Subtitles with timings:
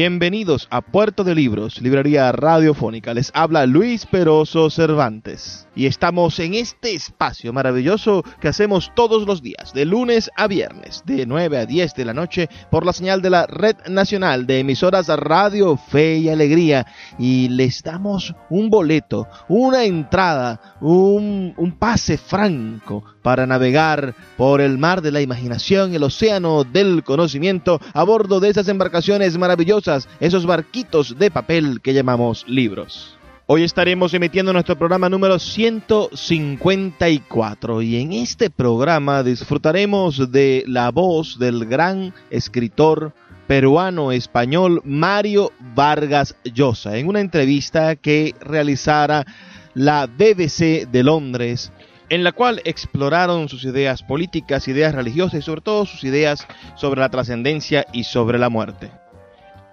[0.00, 3.14] Bienvenidos a Puerto de Libros, Librería Radiofónica.
[3.14, 5.66] Les habla Luis Peroso Cervantes.
[5.74, 11.02] Y estamos en este espacio maravilloso que hacemos todos los días, de lunes a viernes,
[11.04, 14.60] de 9 a 10 de la noche, por la señal de la Red Nacional de
[14.60, 16.86] Emisoras Radio Fe y Alegría.
[17.18, 24.78] Y les damos un boleto, una entrada, un, un pase franco para navegar por el
[24.78, 30.46] mar de la imaginación, el océano del conocimiento, a bordo de esas embarcaciones maravillosas, esos
[30.46, 33.18] barquitos de papel que llamamos libros.
[33.44, 41.38] Hoy estaremos emitiendo nuestro programa número 154 y en este programa disfrutaremos de la voz
[41.38, 43.12] del gran escritor
[43.46, 49.26] peruano español Mario Vargas Llosa en una entrevista que realizara
[49.74, 51.70] la BBC de Londres
[52.10, 57.00] en la cual exploraron sus ideas políticas, ideas religiosas y sobre todo sus ideas sobre
[57.00, 58.90] la trascendencia y sobre la muerte.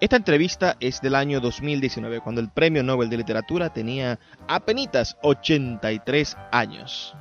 [0.01, 6.37] Esta entrevista es del año 2019, cuando el Premio Nobel de Literatura tenía apenas 83
[6.51, 7.15] años.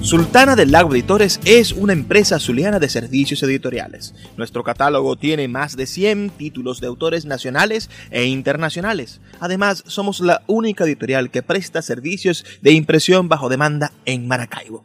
[0.00, 4.14] Sultana del Lago Editores es una empresa zuliana de servicios editoriales.
[4.36, 9.20] Nuestro catálogo tiene más de 100 títulos de autores nacionales e internacionales.
[9.40, 14.84] Además, somos la única editorial que presta servicios de impresión bajo demanda en Maracaibo.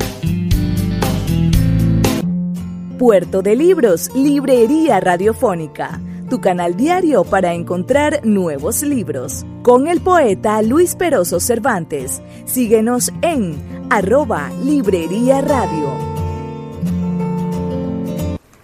[3.01, 9.43] Puerto de Libros, Librería Radiofónica, tu canal diario para encontrar nuevos libros.
[9.63, 12.21] Con el poeta Luis Peroso Cervantes.
[12.45, 15.89] Síguenos en arroba Librería Radio.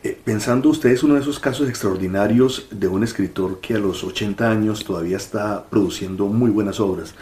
[0.04, 4.04] Eh, pensando usted es uno de esos casos extraordinarios de un escritor que a los
[4.04, 7.16] 80 años todavía está produciendo muy buenas obras.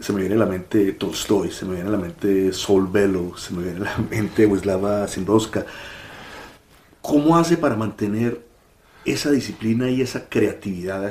[0.00, 3.36] Se me viene a la mente Tolstoy, se me viene a la mente Sol Bellow,
[3.36, 5.64] se me viene a la mente Wisława Szymborska.
[7.10, 8.40] ¿Cómo hace para mantener
[9.04, 11.04] esa disciplina y esa creatividad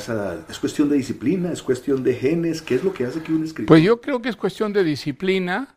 [0.49, 1.51] ¿Es cuestión de disciplina?
[1.51, 2.61] ¿Es cuestión de genes?
[2.61, 3.67] ¿Qué es lo que hace que un escritor?
[3.67, 5.75] Pues yo creo que es cuestión de disciplina.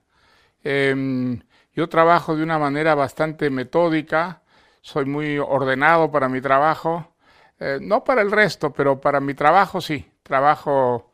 [0.62, 1.40] Em,
[1.74, 4.42] yo trabajo de una manera bastante metódica,
[4.80, 7.16] soy muy ordenado para mi trabajo,
[7.58, 10.08] eh, no para el resto, pero para mi trabajo sí.
[10.22, 11.10] Trabajo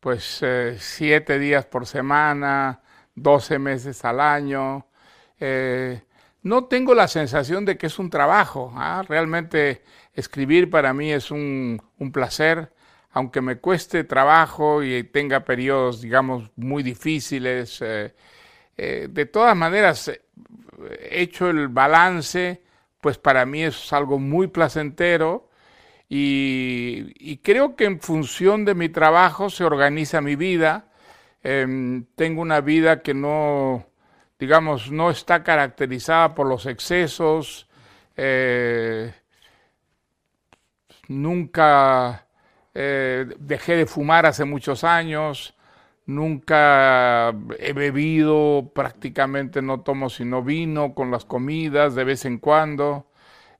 [0.00, 2.82] pues eh, siete días por semana,
[3.14, 4.86] doce meses al año.
[5.38, 6.02] Eh,
[6.42, 8.72] no tengo la sensación de que es un trabajo.
[8.76, 9.04] ¿ah?
[9.08, 9.82] Realmente
[10.14, 11.80] escribir para mí es un,
[12.12, 12.72] placer,
[13.12, 17.80] aunque me cueste trabajo y tenga periodos, digamos, muy difíciles.
[17.82, 18.14] Eh,
[18.76, 20.22] eh, de todas maneras, eh,
[21.10, 22.62] hecho el balance,
[23.00, 25.50] pues para mí es algo muy placentero
[26.12, 30.86] y, creo que en función de mi trabajo se organiza mi vida.
[31.42, 33.86] Em, tengo una vida que no
[34.40, 37.68] digamos, no está caracterizada por los excesos,
[38.16, 39.12] eh,
[41.08, 42.26] nunca
[42.72, 45.54] eh, dejé de fumar hace muchos años,
[46.06, 53.08] nunca he bebido, prácticamente no tomo sino vino con las comidas de vez en cuando,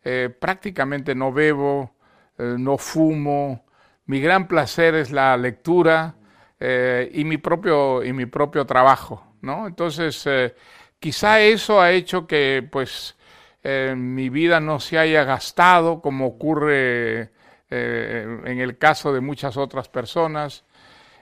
[0.03, 1.95] eh, prácticamente no bebo,
[2.39, 3.67] no fumo,
[4.07, 6.15] mi gran placer es la lectura
[6.59, 9.67] y, mi propio, y mi propio trabajo, ¿no?
[9.67, 10.55] Entonces, eh,
[10.99, 13.17] quizá eso ha hecho que, pues,
[13.63, 17.31] mi vida no se haya gastado como ocurre
[17.69, 20.65] en el caso de muchas otras personas.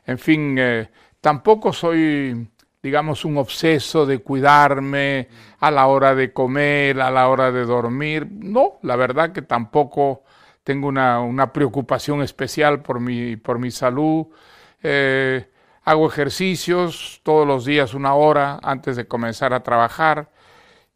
[0.06, 0.56] En fin,
[1.20, 2.48] tampoco soy
[2.82, 5.28] digamos, un obseso de cuidarme
[5.60, 8.26] a la hora de comer, a la hora de dormir.
[8.30, 10.22] No, la verdad que tampoco
[10.62, 14.26] tengo una, preocupación especial por mi, por mi salud.
[14.82, 15.50] Eh,
[15.88, 20.28] hago ejercicios todos los días una hora antes de comenzar a trabajar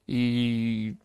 [0.06, 0.96] y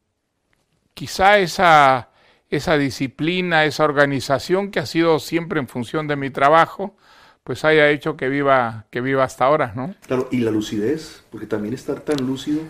[0.94, 2.10] quizá esa,
[2.50, 6.98] esa disciplina, esa organización que ha sido siempre en función de mi trabajo,
[7.46, 9.96] pues haya hecho que viva, que viva hasta ahora, ¿no?
[10.06, 12.64] Claro, y la lucidez, porque también estar tan lúcido.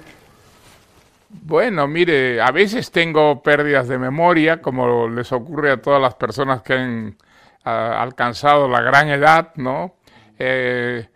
[1.30, 6.62] Bueno, mire, a veces tengo pérdidas de memoria, como les ocurre a todas las personas
[6.62, 7.18] que han
[7.64, 9.97] alcanzado la gran edad, ¿no?
[10.38, 11.08] Eh,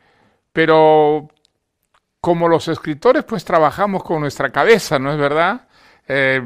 [0.52, 1.30] pero
[2.20, 5.68] como los escritores, pues trabajamos con nuestra cabeza, ¿no es verdad?
[6.08, 6.42] Eh,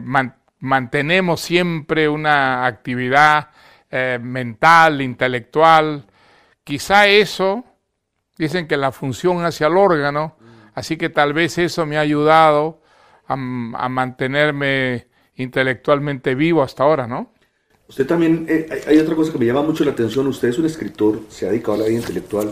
[0.59, 3.49] mantenemos siempre una actividad
[3.89, 6.05] eh, mental, intelectual,
[6.65, 7.63] Quizá eso,
[8.39, 10.35] dicen que la función hacia el órgano,
[10.73, 12.81] así que tal vez eso me ha ayudado
[13.27, 17.34] a, mantenerme intelectualmente vivo hasta ahora, ¿no?
[17.87, 20.65] Usted también, eh, hay otra cosa que me llama mucho la atención, usted es un
[20.65, 22.51] escritor, se ha dedicado a la vida intelectual,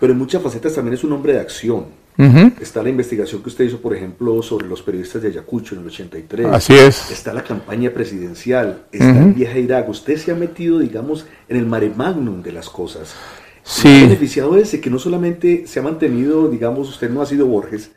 [0.00, 2.00] pero en muchas facetas también es un hombre de acción.
[2.60, 5.86] Está la investigación que usted hizo, por ejemplo, sobre los periodistas de Ayacucho en el
[5.86, 6.46] 83.
[6.48, 7.10] Así es.
[7.10, 9.88] Está la campaña presidencial, está el viaje a Irak.
[9.88, 13.14] Usted se ha metido, digamos, en el mare magnum de las cosas.
[13.62, 13.88] Sí.
[14.02, 17.90] beneficiado ese que no solamente se ha mantenido, digamos, usted no ha sido Borges,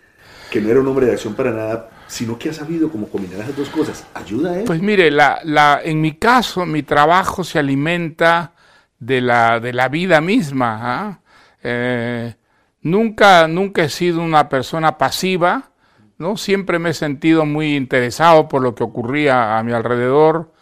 [0.53, 3.39] que no era un hombre de acción para nada, sino que ha sabido cómo combinar
[3.39, 4.05] esas dos cosas.
[4.13, 4.65] ¿Ayuda a?
[4.65, 8.53] Pues mire, la, la, en mi caso, mi trabajo se alimenta
[8.99, 10.77] de la, de la vida misma.
[10.79, 11.19] ¿ah?
[11.63, 12.35] Eh,
[12.83, 15.71] nunca, nunca he sido una persona pasiva,
[16.19, 16.37] ¿no?
[16.37, 20.53] Siempre me he sentido muy interesado por lo que ocurría a mi alrededor.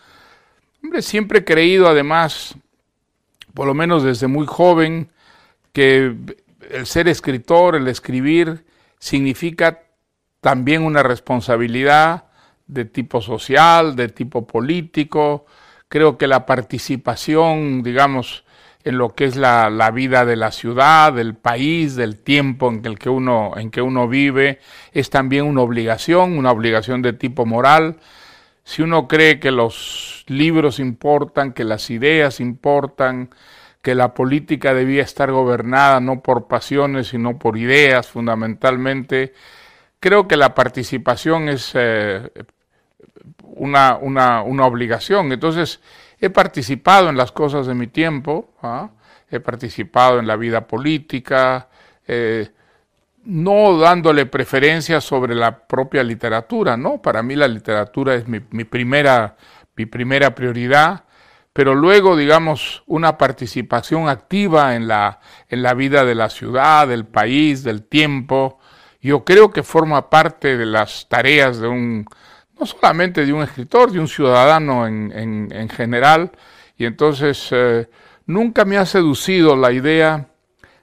[0.82, 2.56] Hombre, siempre he creído, además,
[3.54, 5.10] por lo menos desde muy joven,
[5.74, 6.16] que
[6.70, 8.64] el ser escritor, el escribir,
[9.02, 9.80] significa
[10.40, 12.26] también una responsabilidad
[12.68, 15.46] de tipo social, de tipo político.
[15.90, 18.46] Creo que la participación, digamos,
[18.84, 22.98] en lo que es la, vida de la ciudad, del país, del tiempo en el
[22.98, 24.60] que uno, en que uno vive,
[24.94, 27.98] es también una obligación, una obligación de tipo moral.
[28.64, 33.32] Si uno cree que los libros importan, que las ideas importan,
[33.82, 39.34] que la política debía estar gobernada no por pasiones, sino por ideas fundamentalmente,
[40.00, 42.30] creo que la participación es eh,
[43.44, 45.32] una, una, una, obligación.
[45.32, 45.80] Entonces,
[46.20, 48.92] he participado en las cosas de mi tiempo, ¿ah?
[49.30, 51.70] he participado en la vida política,
[52.08, 52.50] eh,
[53.24, 57.02] no dándole preferencia sobre la propia literatura, ¿no?
[57.02, 59.36] Para mí la literatura es mi, primera,
[59.76, 61.06] mi primera prioridad,
[61.54, 65.20] pero luego, digamos, una participación activa en la,
[65.50, 68.60] en la vida de la ciudad, del país, del tiempo,
[69.02, 72.06] yo creo que forma parte de las tareas de un,
[72.60, 75.12] no solamente de un escritor, de un ciudadano en,
[75.52, 76.32] en, general,
[76.78, 77.90] y entonces eh,
[78.26, 80.31] nunca me ha seducido la idea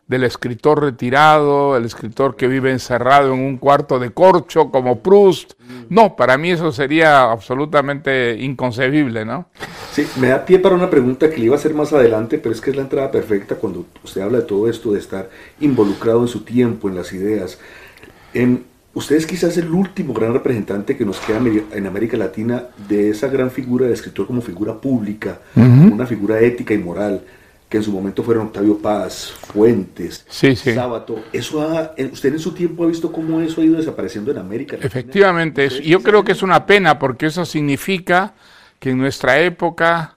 [0.09, 5.53] del escritor retirado, el escritor que vive encerrado en un cuarto de corcho como Proust.
[5.91, 9.49] No, para mí eso sería absolutamente inconcebible, ¿no?
[9.93, 12.55] Sí, me da pie para una pregunta que le iba a hacer más adelante, pero
[12.55, 15.29] es que es la entrada perfecta cuando usted habla de todo esto, de estar
[15.61, 17.59] involucrado en su tiempo, en las ideas.
[18.33, 21.39] En, usted es quizás el último gran representante que nos queda
[21.73, 26.73] en América Latina de esa gran figura de escritor como figura pública, una figura ética
[26.73, 27.23] y moral
[27.69, 31.23] que en su momento fueron Octavio Paz, Fuentes, sí, Sábato.
[31.33, 34.77] Eso ha, ¿Usted en su tiempo ha visto cómo eso ha ido desapareciendo en América?
[34.81, 38.35] Efectivamente, yo creo que es una pena porque eso significa
[38.79, 40.17] que en nuestra época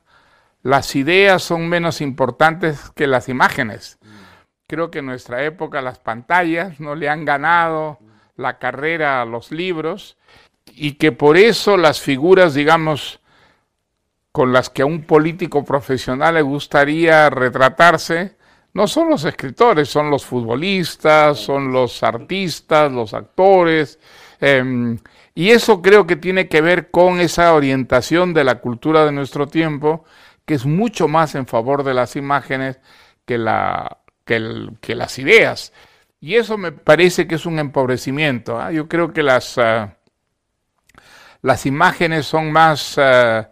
[0.64, 3.98] las ideas son menos importantes que las imágenes.
[4.68, 8.00] Creo que en nuestra época las pantallas no le han ganado
[8.38, 10.18] la carrera a los libros
[10.74, 13.21] y que por eso las figuras, digamos,
[14.32, 18.38] con las que a un político profesional le gustaría retratarse,
[18.74, 24.00] no son los escritores, son los futbolistas, son los artistas, los actores.
[24.40, 24.98] Em,
[25.36, 29.48] y eso creo que tiene que ver con esa orientación de la cultura de nuestro
[29.48, 30.06] tiempo,
[30.46, 32.80] que es mucho más en favor de las imágenes
[33.26, 34.40] que, la, que,
[34.96, 35.74] las ideas.
[36.22, 38.60] Y eso me parece que es un empobrecimiento.
[38.60, 38.72] ¿ah?
[38.72, 39.98] Yo creo que las, ah,
[41.42, 42.98] las imágenes son más...
[42.98, 43.51] Ah,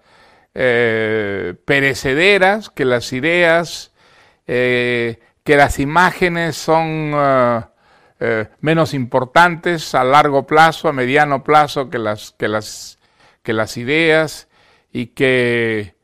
[0.61, 3.93] eh, perecederas que las ideas
[4.45, 7.15] eh, que las imágenes son
[8.59, 12.99] menos importantes a largo plazo, a mediano plazo que las, que las,
[13.41, 14.49] que las ideas
[14.91, 15.95] y que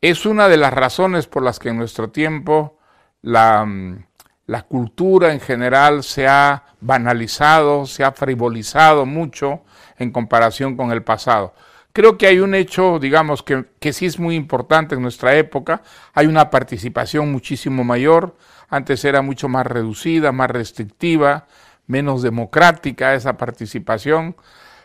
[0.00, 2.78] es una de las razones por las que en nuestro tiempo
[3.20, 4.06] la, mm,
[4.48, 9.62] la cultura en general se ha banalizado, se ha frivolizado mucho
[9.98, 11.52] en comparación con el pasado.
[11.98, 15.82] Creo que hay un hecho, digamos, que, que, sí es muy importante en nuestra época.
[16.14, 18.36] Hay una participación muchísimo mayor.
[18.68, 21.48] Antes era mucho más reducida, más restrictiva,
[21.88, 24.36] menos democrática esa participación.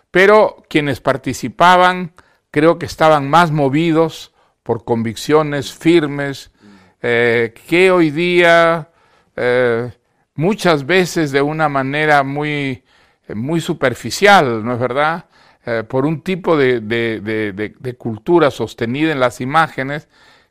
[0.10, 2.14] Pero quienes participaban
[2.50, 6.50] creo que estaban más movidos por convicciones firmes
[7.04, 8.90] eh, que hoy día
[9.36, 9.92] eh,
[10.34, 12.84] muchas veces de una manera muy,
[13.36, 15.26] muy superficial, ¿no es verdad?
[15.66, 20.10] Eh, por un tipo de, de, cultura sostenida en las imágenes,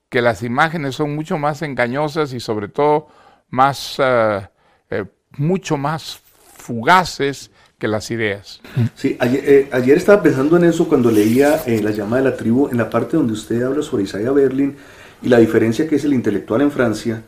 [0.08, 3.08] que las imágenes son mucho más engañosas y sobre todo
[3.50, 5.04] más, eh,
[5.36, 6.18] mucho más
[6.56, 8.60] fugaces que las ideas.
[8.94, 12.78] Sí, ayer, ayer, estaba pensando en eso cuando leía La llamada de la tribu, en
[12.78, 14.76] la parte donde usted habla sobre Isaiah Berlin
[15.20, 17.22] y la diferencia que es el intelectual en Francia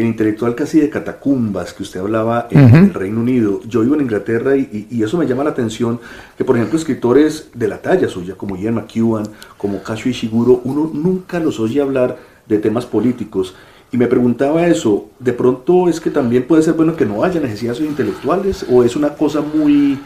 [0.00, 3.60] el intelectual casi de catacumbas que usted hablaba en el Reino Unido.
[3.66, 6.00] Yo vivo en Inglaterra y, eso me llama la atención
[6.36, 10.90] que, por ejemplo, escritores de la talla suya, como Ian McEwan, como Kazuo Ishiguro, uno
[10.92, 13.54] nunca los oye hablar de temas políticos.
[13.90, 17.40] Y me preguntaba eso, ¿de pronto es que también puede ser bueno que no haya
[17.40, 19.98] necesidad de intelectuales o es una cosa muy,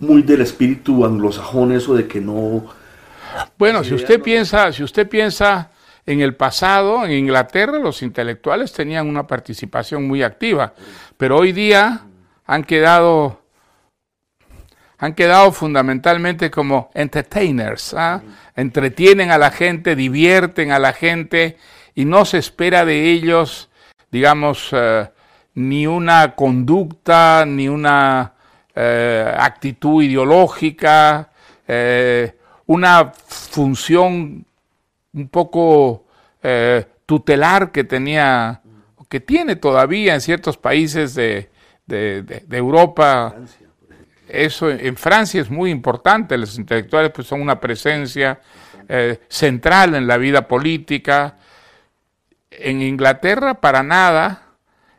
[0.00, 2.64] muy del espíritu anglosajón eso de que no...
[3.58, 5.70] Bueno, si usted piensa, si usted piensa
[6.06, 10.72] en el pasado, en Inglaterra, los intelectuales tenían una participación muy activa,
[11.16, 12.02] pero hoy día
[12.46, 13.42] han quedado,
[14.98, 18.22] han quedado fundamentalmente como entertainers, ¿ah?
[18.54, 21.56] entretienen a la gente, divierten a la gente
[21.96, 23.68] y no se espera de ellos,
[24.12, 25.10] digamos, eh,
[25.54, 28.34] ni una conducta, ni una
[28.74, 31.30] eh, actitud ideológica,
[31.66, 32.36] eh,
[32.66, 34.46] una función
[35.16, 36.04] un poco
[36.42, 38.60] eh, tutelar que tenía,
[39.08, 41.48] que tiene todavía en ciertos países de,
[42.50, 43.34] Europa.
[44.28, 48.40] Eso en Francia es muy importante, los intelectuales pues son una presencia
[48.88, 51.38] eh, central en la vida política.
[52.50, 54.46] En Inglaterra para nada,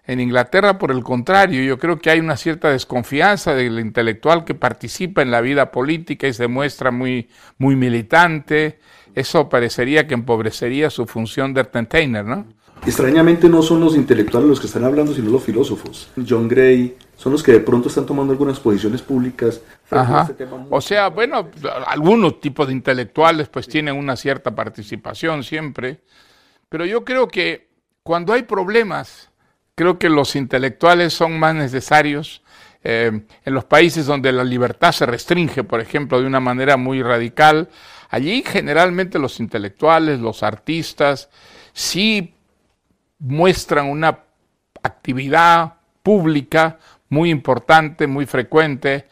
[0.08, 4.56] en Inglaterra, por el contrario, yo creo que hay una cierta desconfianza del intelectual que
[4.56, 8.80] participa en la vida política y se muestra muy, muy militante,
[9.18, 12.46] eso parecería que empobrecería su función de entertainer, ¿no?
[12.86, 16.10] Extrañamente no son los intelectuales los que están hablando, sino los filósofos.
[16.28, 19.60] John Gray son los que de pronto están tomando algunas posiciones públicas.
[19.84, 21.50] Este o sea, bueno,
[21.88, 26.02] algunos tipos de intelectuales pues tienen una cierta participación siempre,
[26.70, 27.70] pero yo creo que
[28.04, 29.32] cuando hay problemas,
[29.74, 32.44] creo que los intelectuales son más necesarios.
[32.84, 33.12] Eh,
[33.44, 37.68] en los países donde la libertad se restringe, por ejemplo, de una manera muy radical,
[38.10, 41.30] Allí generalmente los intelectuales, los artistas,
[41.74, 42.34] sí
[43.20, 44.20] muestran una
[44.84, 45.74] actividad
[46.04, 49.08] pública muy importante, muy frecuente.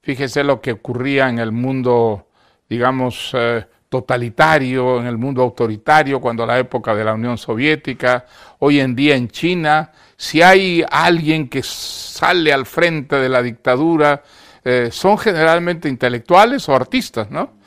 [0.00, 2.28] Fíjese lo que ocurría en el mundo,
[2.68, 8.26] digamos, eh, totalitario, en el mundo autoritario, cuando la época de la Unión Soviética,
[8.58, 14.22] hoy en día en China, si hay alguien que sale al frente de la dictadura,
[14.64, 17.57] eh, son generalmente intelectuales o artistas, ¿no?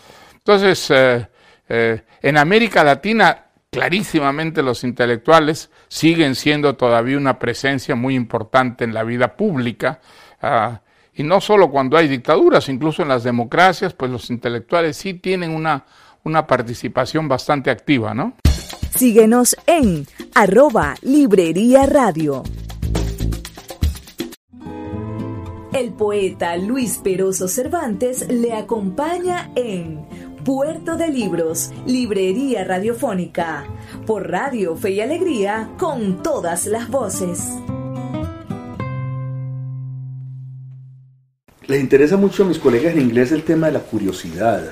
[0.43, 1.27] Entonces, eh,
[1.69, 8.93] eh, en América Latina, clarísimamente los intelectuales siguen siendo todavía una presencia muy importante en
[8.93, 10.01] la vida pública.
[10.41, 10.81] Ah,
[11.13, 15.51] y no solo cuando hay dictaduras, incluso en las democracias, pues los intelectuales sí tienen
[15.51, 15.85] una,
[16.23, 18.33] una participación bastante activa, ¿no?
[18.95, 22.43] Síguenos en arroba Librería Radio.
[25.73, 30.05] El poeta Luis Peroso Cervantes le acompaña en
[30.43, 33.63] Puerto de Libros, Librería Radiofónica,
[34.07, 37.47] por Radio Fe y Alegría, con todas las voces.
[41.67, 44.71] Les interesa mucho a mis colegas en inglés el tema de la curiosidad.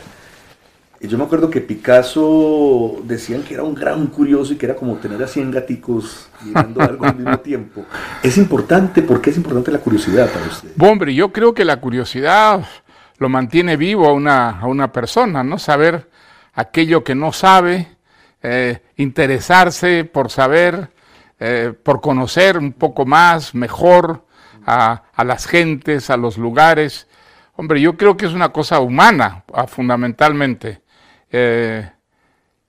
[1.02, 4.96] Yo me acuerdo que Picasso decían que era un gran curioso y que era como
[4.96, 7.86] tener a 100 gaticos mirando algo al mismo tiempo.
[8.24, 10.70] Es importante, ¿por qué es importante la curiosidad para usted?
[10.80, 12.66] Hombre, yo creo que la curiosidad
[13.20, 15.60] lo mantiene vivo a una, a una persona, ¿no?
[15.60, 16.10] Saber
[16.54, 17.88] aquello que no sabe,
[18.42, 20.90] eh, interesarse por saber,
[21.40, 24.26] eh, por conocer un poco más, mejor
[24.66, 27.08] a, a, las gentes, a los lugares.
[27.56, 30.82] Hombre, yo creo que es una cosa humana, ah, fundamentalmente.
[31.30, 31.90] Eh,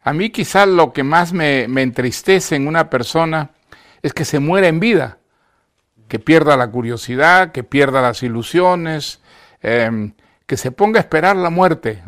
[0.03, 3.51] a mí quizás lo que más me, me, entristece en una persona
[4.03, 5.19] es que se muera en vida,
[6.09, 9.21] que pierda la curiosidad, que pierda las ilusiones,
[9.63, 10.13] em,
[10.51, 12.03] que se ponga a esperar la muerte.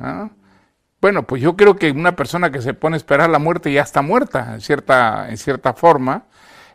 [1.01, 3.83] Bueno, pues yo creo que una persona que se pone a esperar la muerte ya
[3.83, 6.25] está muerta, en cierta, en cierta forma,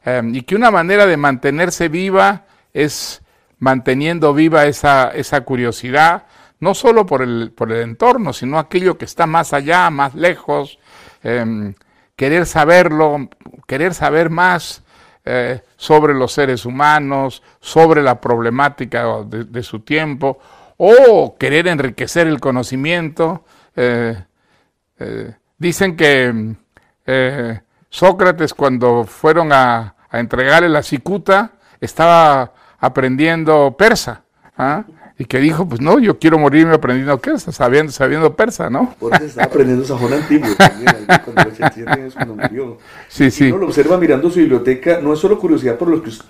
[0.06, 3.22] em, y que una manera de mantenerse viva es
[3.60, 6.24] manteniendo viva esa, esa curiosidad,
[6.62, 10.80] no solo por el, por el entorno, sino aquello que está más allá, más lejos,
[11.22, 11.74] em,
[12.16, 13.28] querer saberlo,
[13.68, 14.84] querer saber más
[15.26, 20.40] eh, sobre los seres humanos, sobre la problemática de, su tiempo,
[20.78, 23.44] o querer enriquecer el conocimiento.
[23.76, 24.16] Eh,
[25.00, 26.56] eh, dicen que
[27.90, 34.24] Sócrates cuando fueron a, a entregarle la cicuta estaba aprendiendo persa.
[34.58, 34.84] ¿ah?
[35.20, 38.94] y que dijo, pues no, yo quiero morirme aprendiendo persa, sabiendo, sabiendo persa, ¿no?
[39.00, 42.78] Por eso estaba aprendiendo sajón antiguo también, cuando 87 años cuando murió.
[43.08, 43.48] Sí, sí.
[43.48, 46.24] uno lo observa mirando su biblioteca, no es solo curiosidad por los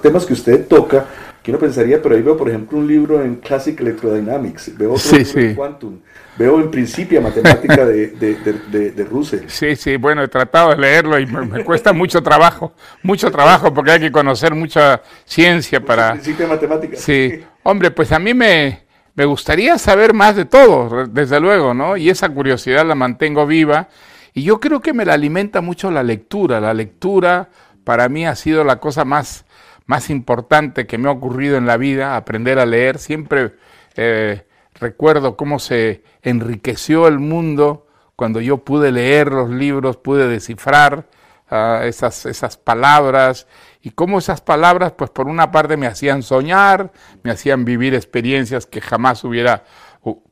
[0.00, 1.06] temas que usted toca,
[1.48, 5.16] que uno pensaría, pero ahí veo, por ejemplo, un libro en Classic Electrodynamics, veo otro
[5.16, 5.98] libro en Quantum,
[6.36, 9.44] veo en Principia Matemática de, de, de, Russell.
[9.46, 13.92] Sí, sí, bueno, he tratado de leerlo y me, cuesta mucho trabajo, mucho trabajo porque
[13.92, 16.12] hay que conocer mucha ciencia para...
[16.20, 16.98] Principia Matemática.
[16.98, 18.82] Sí, hombre, pues a mí me,
[19.14, 21.96] me gustaría saber más de todo, desde luego, ¿no?
[21.96, 23.88] Y esa curiosidad la mantengo viva
[24.34, 26.60] y yo creo que me la alimenta mucho la lectura.
[26.60, 27.48] La lectura
[27.84, 29.46] para mí ha sido la cosa más
[29.88, 32.98] más importante que me ha ocurrido en la vida, aprender a leer.
[32.98, 33.54] Siempre
[33.96, 41.06] eh, recuerdo cómo se enriqueció el mundo cuando yo pude leer los libros, pude descifrar
[41.50, 43.46] ah, esas, esas palabras
[43.80, 46.92] y cómo esas palabras, pues por una parte me hacían soñar,
[47.22, 49.64] me hacían vivir experiencias que jamás hubiera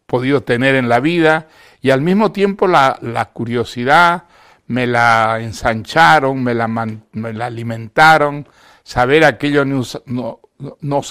[0.04, 1.48] podido tener en la vida
[1.80, 4.24] y al mismo tiempo la, la curiosidad
[4.66, 8.46] me la ensancharon, me la, me la alimentaron,
[8.86, 10.40] saber aquello, no,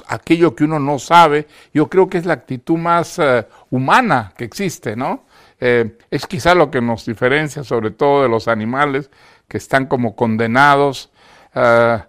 [0.08, 4.46] aquello que uno no sabe, yo creo que es la actitud más eh, humana que
[4.46, 5.26] existe, ¿no?
[5.60, 9.10] Eh, es quizá lo que nos diferencia sobre todo de los animales
[9.50, 11.12] que están como condenados
[11.54, 12.00] eh,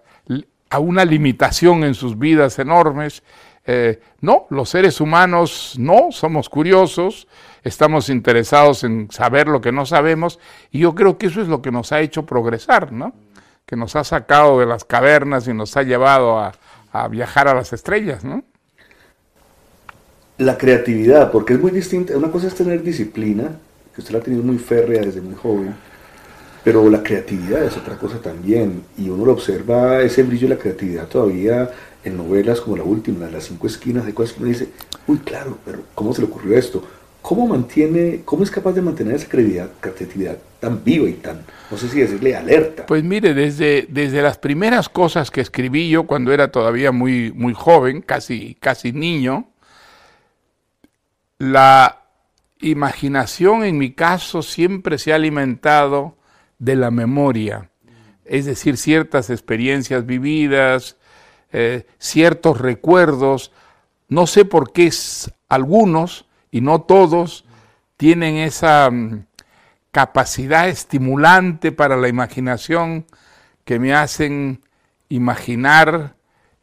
[0.69, 3.21] a una limitación en sus vidas enormes.
[4.21, 7.27] no, los seres humanos no, somos curiosos,
[7.65, 10.39] estamos interesados en saber lo que no sabemos
[10.71, 13.13] y yo creo que eso es lo que nos ha hecho progresar, ¿no?
[13.67, 16.53] Que nos ha sacado de las cavernas y nos ha llevado a,
[17.11, 18.43] viajar a las estrellas, ¿no?
[20.39, 22.17] La creatividad, porque es muy distinta.
[22.17, 23.51] Una cosa es tener disciplina,
[23.93, 25.75] que usted la ha tenido muy férrea desde muy joven,
[26.63, 28.83] pero la creatividad es otra cosa también.
[28.97, 31.69] Y uno lo observa ese brillo de la creatividad todavía
[32.03, 34.69] en novelas como la última, Las cinco esquinas, de cosas que uno dice,
[35.05, 36.81] uy, claro, pero ¿cómo se le ocurrió esto?
[37.27, 41.89] ¿Cómo mantiene, cómo es capaz de mantener esa creatividad, tan viva y tan, no sé
[41.89, 42.85] si decirle, alerta?
[42.85, 47.53] Pues mire, desde, desde las primeras cosas que escribí yo cuando era todavía muy, muy
[47.53, 49.49] joven, casi, casi niño,
[51.37, 52.03] la
[52.61, 56.15] imaginación en mi caso siempre se ha alimentado
[56.59, 57.71] de la memoria,
[58.23, 60.95] es decir, ciertas experiencias vividas,
[61.51, 63.51] eh, ciertos recuerdos,
[64.07, 64.89] no sé por qué
[65.49, 67.45] algunos y no todos
[67.97, 69.25] tienen esa mm,
[69.91, 73.05] capacidad estimulante para la imaginación
[73.65, 74.61] que me hacen
[75.09, 76.15] imaginar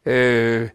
[0.05, 0.73] eh,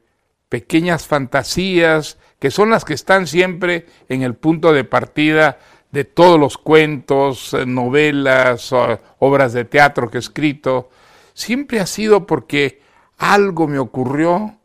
[0.49, 5.59] pequeñas fantasías que son las que están siempre en el punto de partida
[5.93, 8.73] de todos los cuentos, eh, novelas,
[9.19, 10.91] obras de teatro que he escrito.
[11.35, 12.81] Siempre ha sido porque
[13.19, 14.59] algo me ocurrió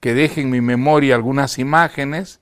[0.00, 2.40] que deje en mi memoria algunas imágenes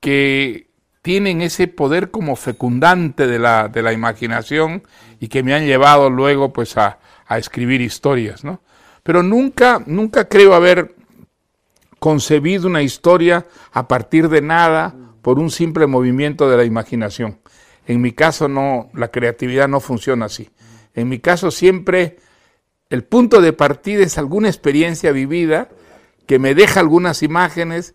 [0.00, 0.68] que
[1.02, 4.82] tienen ese poder como fecundante de la, de la imaginación
[5.20, 8.60] y que me han llevado luego pues a, a escribir historias, ¿no?
[9.02, 10.94] Pero nunca, nunca creo haber
[11.98, 17.40] concebido una historia a partir de nada por un simple movimiento de la imaginación.
[17.86, 20.50] En mi caso no, la creatividad no funciona así.
[20.94, 22.18] En mi caso siempre
[22.90, 25.68] el punto de partida es alguna experiencia vivida
[26.26, 27.94] que me deja algunas imágenes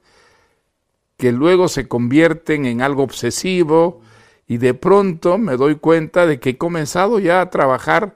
[1.17, 4.01] que luego se convierten en algo obsesivo
[4.47, 8.15] y de pronto me doy cuenta de que he comenzado ya a trabajar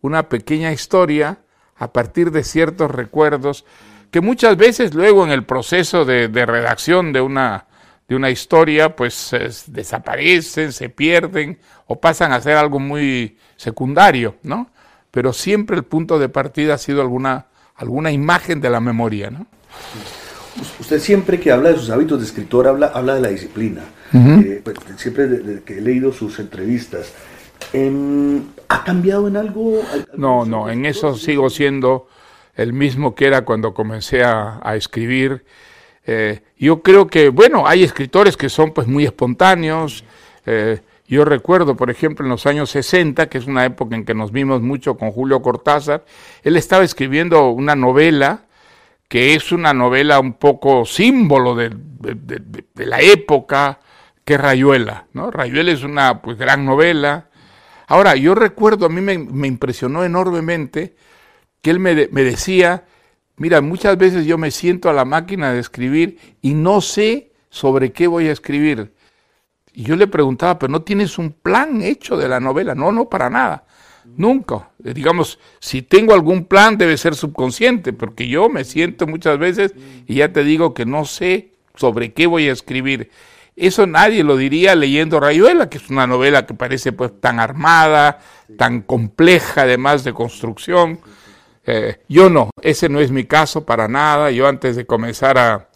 [0.00, 1.38] una pequeña historia
[1.76, 3.64] a partir de ciertos recuerdos
[4.10, 7.66] que muchas veces luego en el proceso de, redacción de una,
[8.08, 9.34] de una historia pues
[9.66, 14.70] desaparecen, se pierden o pasan a ser algo muy secundario, ¿no?
[15.10, 19.46] Pero siempre el punto de partida ha sido alguna, alguna imagen de la memoria, ¿no?
[20.80, 23.82] Usted siempre que habla de sus hábitos de escritor habla, habla de la disciplina.
[24.14, 27.12] Eh, pues, siempre que he leído sus entrevistas,
[27.72, 29.82] Em, ¿Ha cambiado en algo?
[30.16, 32.08] No, no, en eso sigo siendo
[32.54, 35.44] el mismo que era cuando comencé a, escribir.
[36.04, 40.04] Eh, yo creo que, bueno, hay escritores que son pues muy espontáneos.
[40.46, 44.14] Eh, yo recuerdo, por ejemplo, en los años 60, que es una época en que
[44.14, 46.04] nos vimos mucho con Julio Cortázar,
[46.42, 48.45] él estaba escribiendo una novela
[49.08, 51.70] que es una novela un poco símbolo de,
[52.74, 53.80] la época,
[54.24, 55.06] que es Rayuela.
[55.12, 55.30] ¿no?
[55.30, 57.28] Rayuela es una pues, gran novela.
[57.86, 60.96] Ahora, yo recuerdo, a mí me, impresionó enormemente
[61.62, 62.84] que él me, me decía,
[63.36, 67.92] mira, muchas veces yo me siento a la máquina de escribir y no sé sobre
[67.92, 68.92] qué voy a escribir.
[69.72, 72.74] Y yo le preguntaba, pero no tienes un plan hecho de la novela.
[72.74, 73.65] No, no, para nada.
[74.16, 74.70] Nunca.
[74.84, 79.74] Eh, digamos, si tengo algún plan debe ser subconsciente, porque yo me siento muchas veces
[80.06, 83.10] y ya te digo que no sé sobre qué voy a escribir.
[83.56, 88.18] Eso nadie lo diría leyendo Rayuela, que es una novela que parece pues tan armada,
[88.58, 91.00] tan compleja además de construcción.
[91.64, 94.30] Eh, yo no, ese no es mi caso para nada.
[94.30, 95.68] Yo antes de comenzar a,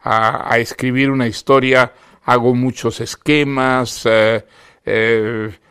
[0.00, 1.92] a, escribir una historia
[2.24, 4.02] hago muchos esquemas.
[4.04, 4.44] Eh,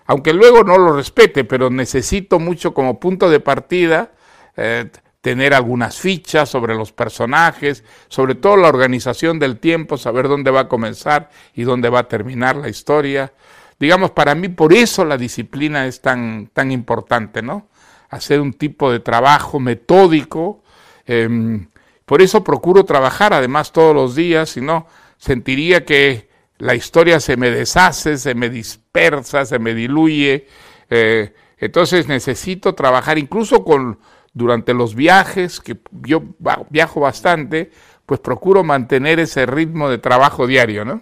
[0.08, 4.12] aunque luego no lo respete, pero necesito mucho como punto de partida
[4.56, 4.90] eh,
[5.22, 10.62] tener algunas fichas sobre los personajes, sobre todo la organización del tiempo, saber dónde va
[10.62, 13.34] a comenzar y dónde va a terminar la historia.
[13.78, 17.68] Digamos, para mí por eso la disciplina es tan, tan importante, ¿no?
[18.10, 20.64] Hacer un tipo de trabajo metódico.
[21.06, 21.68] Em,
[22.06, 26.27] por eso procuro trabajar además todos los días, si no, sentiría que
[26.60, 30.48] la historia se me deshace, se me dispersa, se me diluye.
[30.90, 34.00] Eh, entonces necesito trabajar incluso con
[34.34, 36.24] durante los viajes, que yo
[36.70, 37.72] viajo bastante,
[38.06, 41.02] pues procuro mantener ese ritmo de trabajo diario, ¿no?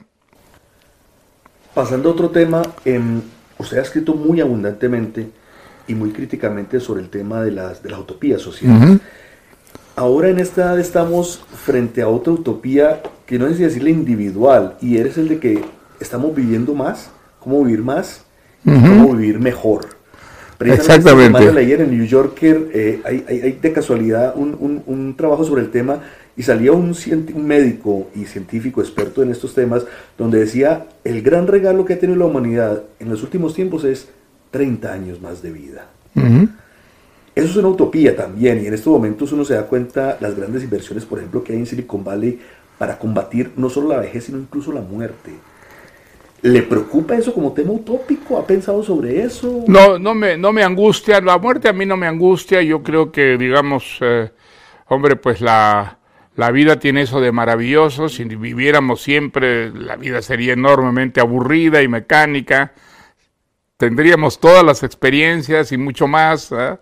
[1.73, 3.21] Pasando a otro tema, em,
[3.57, 5.29] usted ha escrito muy abundantemente
[5.87, 9.01] y muy críticamente sobre el tema de las, de las utopías sociales.
[9.97, 14.97] Ahora en esta edad estamos frente a otra utopía que no es decirle individual, y
[14.97, 15.61] eres el de que
[15.99, 17.09] estamos viviendo más,
[17.39, 18.23] cómo vivir más,
[18.63, 19.95] cómo vivir mejor.
[20.59, 21.49] Exactamente.
[21.49, 25.69] ayer en New Yorker eh, hay, hay, de casualidad un, un, un, trabajo sobre el
[25.69, 25.99] tema
[26.37, 26.95] y salía un,
[27.33, 29.85] un, médico y científico experto en estos temas
[30.17, 34.07] donde decía el gran regalo que ha tenido la humanidad en los últimos tiempos es
[34.51, 35.87] 30 años más de vida.
[37.35, 40.63] Eso es una utopía también y en estos momentos uno se da cuenta las grandes
[40.63, 42.39] inversiones, por ejemplo, que hay en Silicon Valley
[42.77, 45.31] para combatir no solo la vejez, sino incluso la muerte.
[46.41, 48.37] ¿Le preocupa eso como tema utópico?
[48.37, 49.63] ¿Ha pensado sobre eso?
[49.67, 51.19] No, no me, no me angustia.
[51.19, 52.61] La muerte a mí no me angustia.
[52.61, 54.31] Yo creo que, digamos, eh,
[54.87, 55.97] hombre, pues la,
[56.35, 58.09] la vida tiene eso de maravilloso.
[58.09, 62.73] Si viviéramos siempre, la vida sería enormemente aburrida y mecánica.
[63.77, 66.51] Tendríamos todas las experiencias y mucho más.
[66.51, 66.77] ¿eh?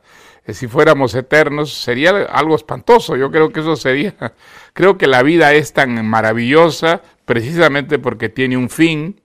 [0.48, 3.16] Si fuéramos eternos, sería algo espantoso.
[3.16, 4.16] Yo creo que eso sería,
[4.74, 9.22] creo que la vida es tan maravillosa precisamente porque tiene un fin.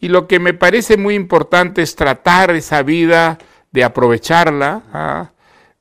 [0.00, 3.38] Y lo que me parece muy importante es tratar esa vida
[3.70, 5.30] de aprovecharla, ¿ah?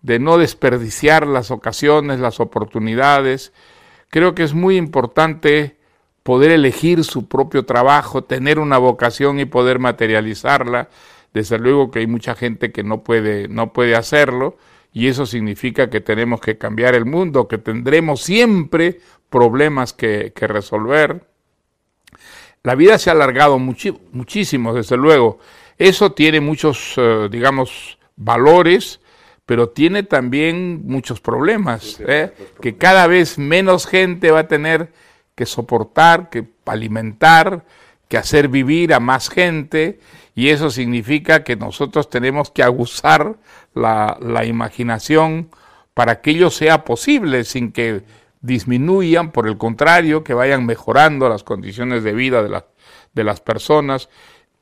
[0.02, 3.52] de no desperdiciar las ocasiones, las oportunidades.
[4.10, 5.78] Creo que es muy importante
[6.24, 10.90] poder elegir su propio trabajo, tener una vocación y poder materializarla.
[11.34, 14.58] Desde luego que hay mucha gente que no puede, no puede hacerlo,
[14.92, 19.00] y eso significa que tenemos que cambiar el mundo, que tendremos siempre
[19.30, 21.28] problemas que, resolver.
[22.64, 25.40] La vida se ha alargado muchísimo, desde luego.
[25.78, 29.00] Eso tiene muchos, eh, digamos, valores,
[29.46, 32.34] pero tiene también muchos problemas, ¿eh?
[32.62, 34.92] que cada vez menos gente va a tener
[35.36, 37.66] que soportar, que alimentar,
[38.08, 40.00] que hacer vivir a más gente,
[40.40, 43.36] y eso significa que nosotros tenemos que abusar
[43.74, 45.50] la, imaginación
[45.94, 48.04] para que ello sea posible sin que
[48.40, 52.64] disminuyan, por el contrario, que vayan mejorando las condiciones de vida de,
[53.14, 54.08] de las personas.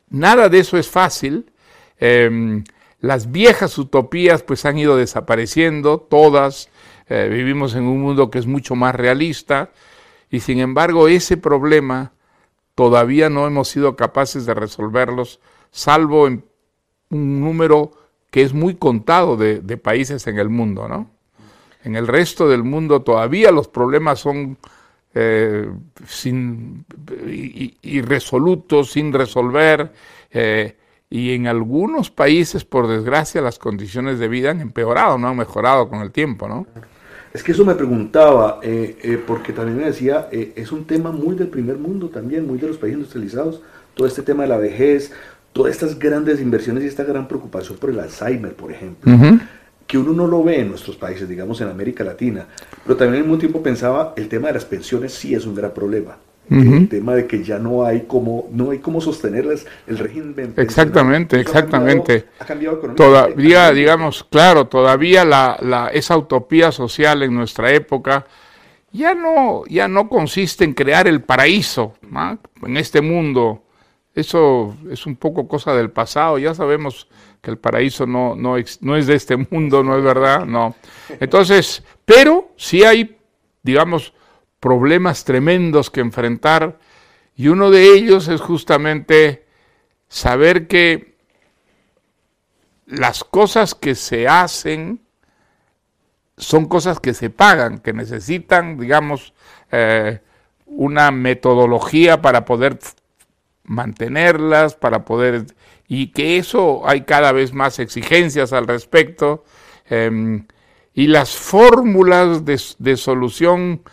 [0.10, 1.52] Nada de eso es fácil.
[2.00, 2.64] Em,
[3.00, 6.70] las viejas utopías pues han ido desapareciendo, todas.
[7.08, 9.70] Eh, vivimos en un mundo que es mucho más realista
[10.32, 12.14] y sin embargo ese problema
[12.74, 15.40] todavía no hemos sido capaces de resolverlos,
[15.72, 16.44] salvo en
[17.10, 17.92] un número
[18.32, 21.10] que es muy contado de, países en el mundo, ¿no?
[21.84, 24.58] En el resto del mundo todavía los problemas son
[25.14, 25.70] eh,
[26.06, 26.86] sin,
[27.82, 29.92] irresolutos, sin resolver,
[30.32, 30.76] eh,
[31.10, 35.88] y en algunos países, por desgracia, las condiciones de vida han empeorado, no han mejorado
[35.88, 36.68] con el tiempo, ¿no?
[37.34, 41.48] Es que eso me preguntaba, eh, porque también me decía, es un tema muy del
[41.48, 43.62] primer mundo también, muy de los países industrializados,
[43.94, 45.14] todo este tema de la vejez,
[45.58, 49.12] todas estas grandes inversiones y esta gran preocupación por el Alzheimer, por ejemplo,
[49.88, 52.46] que uno no lo ve en nuestros países, digamos en América Latina,
[52.84, 55.72] pero también al mismo tiempo pensaba, el tema de las pensiones sí es un gran
[55.72, 56.18] problema.
[56.50, 60.54] El tema de que ya no hay como no hay cómo sostenerlas el régimen.
[60.56, 62.28] Exactamente, exactamente.
[62.40, 68.26] Ha cambiado, Todavía, digamos, claro, todavía la, la, esa utopía social en nuestra época
[68.92, 71.94] ya no, ya no consiste en crear el paraíso
[72.64, 73.64] en este mundo.
[74.18, 76.40] Eso es un poco cosa del pasado.
[76.40, 77.08] Ya sabemos
[77.40, 80.44] que el paraíso no, no, no es de este mundo, ¿no es verdad?
[80.44, 80.74] No.
[81.20, 83.16] Entonces, pero sí hay,
[83.62, 84.14] digamos,
[84.60, 86.80] problemas tremendos que enfrentar
[87.36, 89.46] y uno de ellos es justamente
[90.08, 91.16] saber que
[92.88, 95.00] las cosas que se hacen
[96.38, 99.36] son cosas que se pagan, que necesitan, digamos,
[99.72, 100.22] eh,
[100.66, 102.80] una metodología para poder
[103.68, 105.46] mantenerlas, para poder...
[105.88, 109.46] y que eso hay cada vez más exigencias al respecto,
[109.90, 110.48] em,
[110.94, 113.84] y las fórmulas de, de solución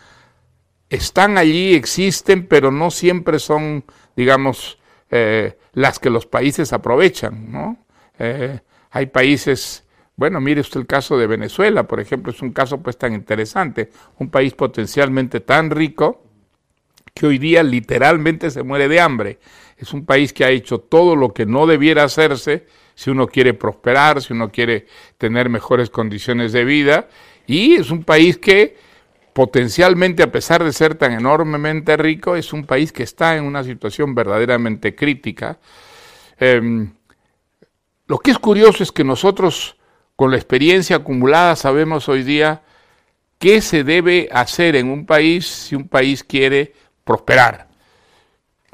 [0.89, 3.85] están allí, existen, pero no siempre son,
[4.15, 4.79] digamos,
[5.11, 7.77] eh, las que los países aprovechan, ¿no?
[8.17, 8.59] Eh,
[8.91, 9.83] hay países,
[10.15, 13.91] bueno, mire usted el caso de Venezuela, por ejemplo, es un caso pues tan interesante,
[14.19, 16.23] un país potencialmente tan rico
[17.13, 19.39] que hoy día literalmente se muere de hambre.
[19.77, 23.53] Es un país que ha hecho todo lo que no debiera hacerse si uno quiere
[23.53, 27.09] prosperar, si uno quiere tener mejores condiciones de vida,
[27.45, 28.77] y es un país que
[29.33, 33.65] potencialmente, a pesar de ser tan enormemente rico, es un país que está en una
[33.65, 35.59] situación verdaderamente crítica.
[36.39, 36.93] Em,
[38.07, 39.75] lo que es curioso es que nosotros,
[40.15, 42.63] con la experiencia acumulada, sabemos hoy día
[43.37, 47.67] qué se debe hacer en un país si un país quiere prosperar.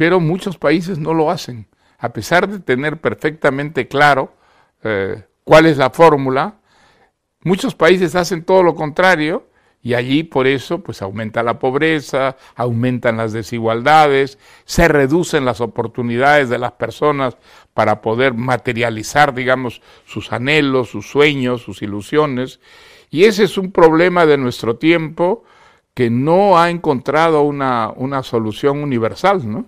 [0.02, 1.68] Pero muchos países no lo hacen.
[2.00, 4.34] A pesar de tener perfectamente claro
[4.84, 6.56] eh, cuál es la fórmula,
[7.44, 9.46] muchos países hacen todo lo contrario
[9.84, 16.50] y allí por eso pues aumenta la pobreza, aumentan las desigualdades, se reducen las oportunidades
[16.50, 17.38] de las personas
[17.76, 22.60] para poder materializar, digamos, sus anhelos, sus sueños, sus ilusiones.
[23.12, 25.44] Y ese es un problema de nuestro tiempo
[25.94, 29.68] que no ha encontrado una, una solución universal, ¿no?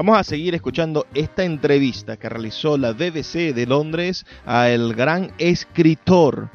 [0.00, 5.30] Vamos a seguir escuchando esta entrevista que realizó la BBC de Londres a el gran
[5.36, 6.48] escritor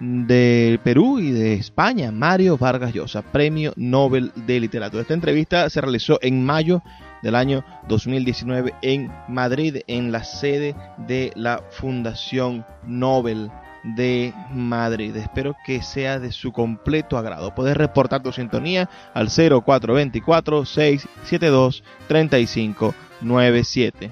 [0.00, 5.02] de Perú y de España, Mario Vargas Llosa, Premio Nobel de Literatura.
[5.02, 6.82] Esta entrevista se realizó en mayo
[7.22, 10.74] del año 2019 en Madrid, en la sede
[11.06, 13.50] de la Fundación Nobel
[13.94, 15.14] de Madrid.
[15.16, 17.54] Espero que sea de su completo agrado.
[17.54, 24.10] Puedes reportar tu sintonía al 0424 672 3597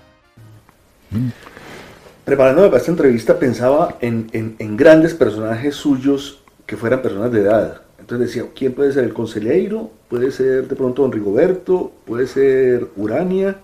[2.24, 7.82] preparándome para esta entrevista pensaba en, grandes personajes suyos que fueran personas de edad.
[8.00, 9.90] Entonces decía, ¿quién puede ser el conselheiro?
[10.08, 13.58] Puede ser de pronto don Rigoberto, puede ser Urania,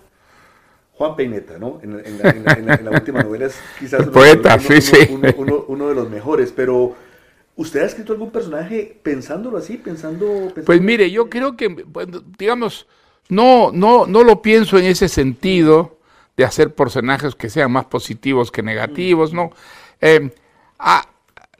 [1.01, 1.79] Juan Peineta, ¿no?
[1.81, 1.97] En,
[2.85, 4.97] la, última novela es quizás uno, poeta, sí, sí.
[5.09, 6.95] uno, de los mejores, pero
[7.55, 10.53] ¿usted ha escrito algún personaje pensándolo así, pensando...
[10.63, 11.75] pues mire, yo creo que,
[12.37, 12.85] digamos,
[13.29, 15.97] no, no, no lo pienso en ese sentido
[16.37, 19.49] de hacer personajes que sean más positivos que negativos, ¿no?
[20.01, 20.29] Eh,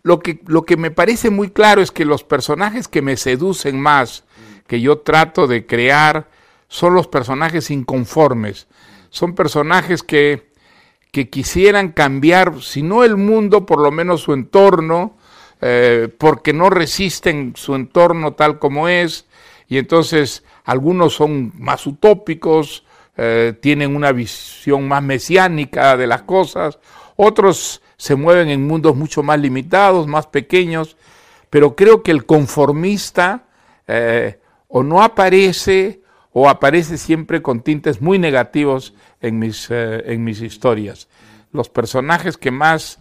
[0.04, 3.82] lo, que, lo que me parece muy claro es que los personajes que me seducen
[3.82, 4.24] más,
[4.68, 6.28] que yo trato de crear,
[6.68, 8.68] son los personajes inconformes.
[9.12, 10.50] Son personajes que,
[11.12, 15.18] que quisieran cambiar, si no el mundo, por lo menos su entorno,
[15.62, 19.28] eh, porque no resisten su entorno tal como es,
[19.68, 22.84] y entonces algunos son más utópicos,
[23.16, 26.80] eh, tienen una visión más mesiánica de las cosas,
[27.16, 30.98] otros se mueven en mundos mucho más limitados, más pequeños,
[31.52, 33.44] pero creo que el conformista
[33.88, 36.01] eh, o no aparece
[36.34, 41.08] o aparece siempre con tintes muy negativos en mis, eh, en mis historias.
[41.52, 43.00] Los personajes que más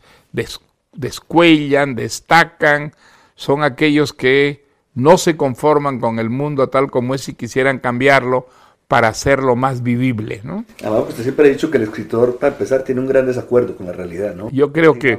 [0.93, 2.93] descuellan, destacan,
[3.35, 8.49] son aquellos que no se conforman con el mundo tal como es y quisieran cambiarlo,
[8.90, 10.64] para hacerlo más vivible, ¿no?
[10.83, 13.87] Además, usted siempre ha dicho que el escritor, para empezar, tiene un gran desacuerdo con
[13.87, 14.51] la realidad, ¿no?
[14.51, 15.16] Yo creo que,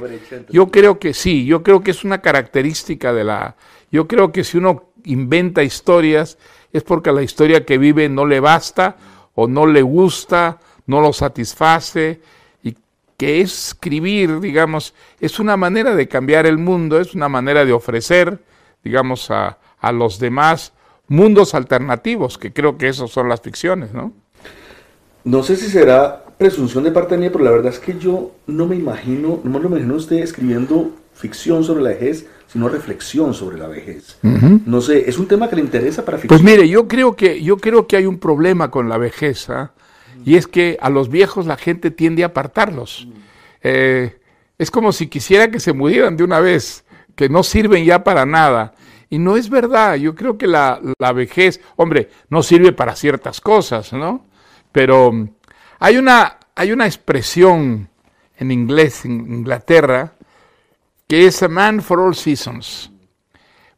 [0.50, 3.56] yo creo que sí, yo creo que es una característica de la,
[3.90, 6.36] yo creo que si uno inventa historias
[6.72, 8.96] es porque la historia que vive no le basta
[9.34, 12.20] o no le gusta, no lo satisface
[12.62, 12.76] y
[13.16, 18.42] que escribir, digamos, es una manera de cambiar el mundo, es una manera de ofrecer,
[18.82, 20.72] digamos, a, a los demás
[21.08, 24.12] mundos alternativos, que creo que esos son las ficciones, ¿no?
[25.24, 28.66] No sé si será presunción de parte mía, pero la verdad es que yo no
[28.66, 33.58] me imagino, no me lo imagino usted escribiendo ficción sobre la vejez, sino reflexión sobre
[33.58, 34.18] la vejez.
[34.22, 36.28] No sé, ¿es un tema que le interesa para ficción?
[36.28, 39.72] Pues mire, yo creo que, yo creo que hay un problema con la vejez, ¿ah?
[40.24, 43.08] y es que a los viejos la gente tiende a apartarlos.
[43.62, 44.18] Eh,
[44.58, 46.84] es como si quisiera que se murieran de una vez,
[47.16, 48.74] que no sirven ya para nada.
[49.08, 50.78] Y no es verdad, yo creo que la,
[51.14, 54.26] vejez, hombre, no sirve para ciertas cosas, ¿no?
[54.72, 55.28] Pero mm,
[55.78, 57.88] hay una, hay una expresión
[58.36, 60.14] en inglés, en Inglaterra,
[61.12, 62.90] que es a man for all seasons.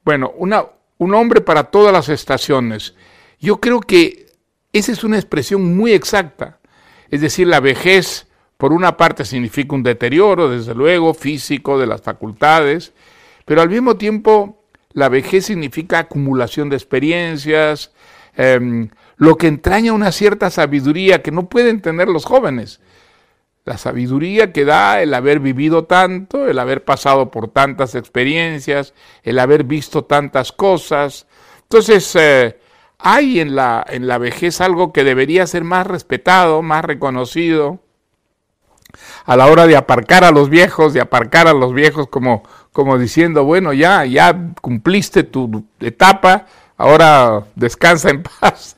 [0.04, 0.66] Bueno, una,
[0.98, 2.94] un hombre para todas las estaciones.
[3.40, 4.26] Yo creo que
[4.72, 6.60] esa es una expresión muy exacta.
[7.10, 12.02] Es decir, la vejez, por una parte, significa un deterioro, desde luego, físico de las
[12.02, 12.92] facultades,
[13.44, 17.90] pero al mismo tiempo la vejez significa acumulación de experiencias,
[18.36, 22.78] em, lo que entraña una cierta sabiduría que no pueden tener los jóvenes.
[23.64, 29.38] La sabiduría que da el haber vivido tanto, el haber pasado por tantas experiencias, el
[29.38, 31.26] haber visto tantas cosas.
[31.62, 32.58] Entonces, eh,
[32.98, 37.80] hay en la, en la vejez algo que debería ser más respetado, más reconocido,
[39.24, 42.98] a la hora de aparcar a los viejos, de aparcar a los viejos como, como
[42.98, 46.46] diciendo, bueno, ya, ya cumpliste tu etapa,
[46.76, 48.76] ahora descansa en paz.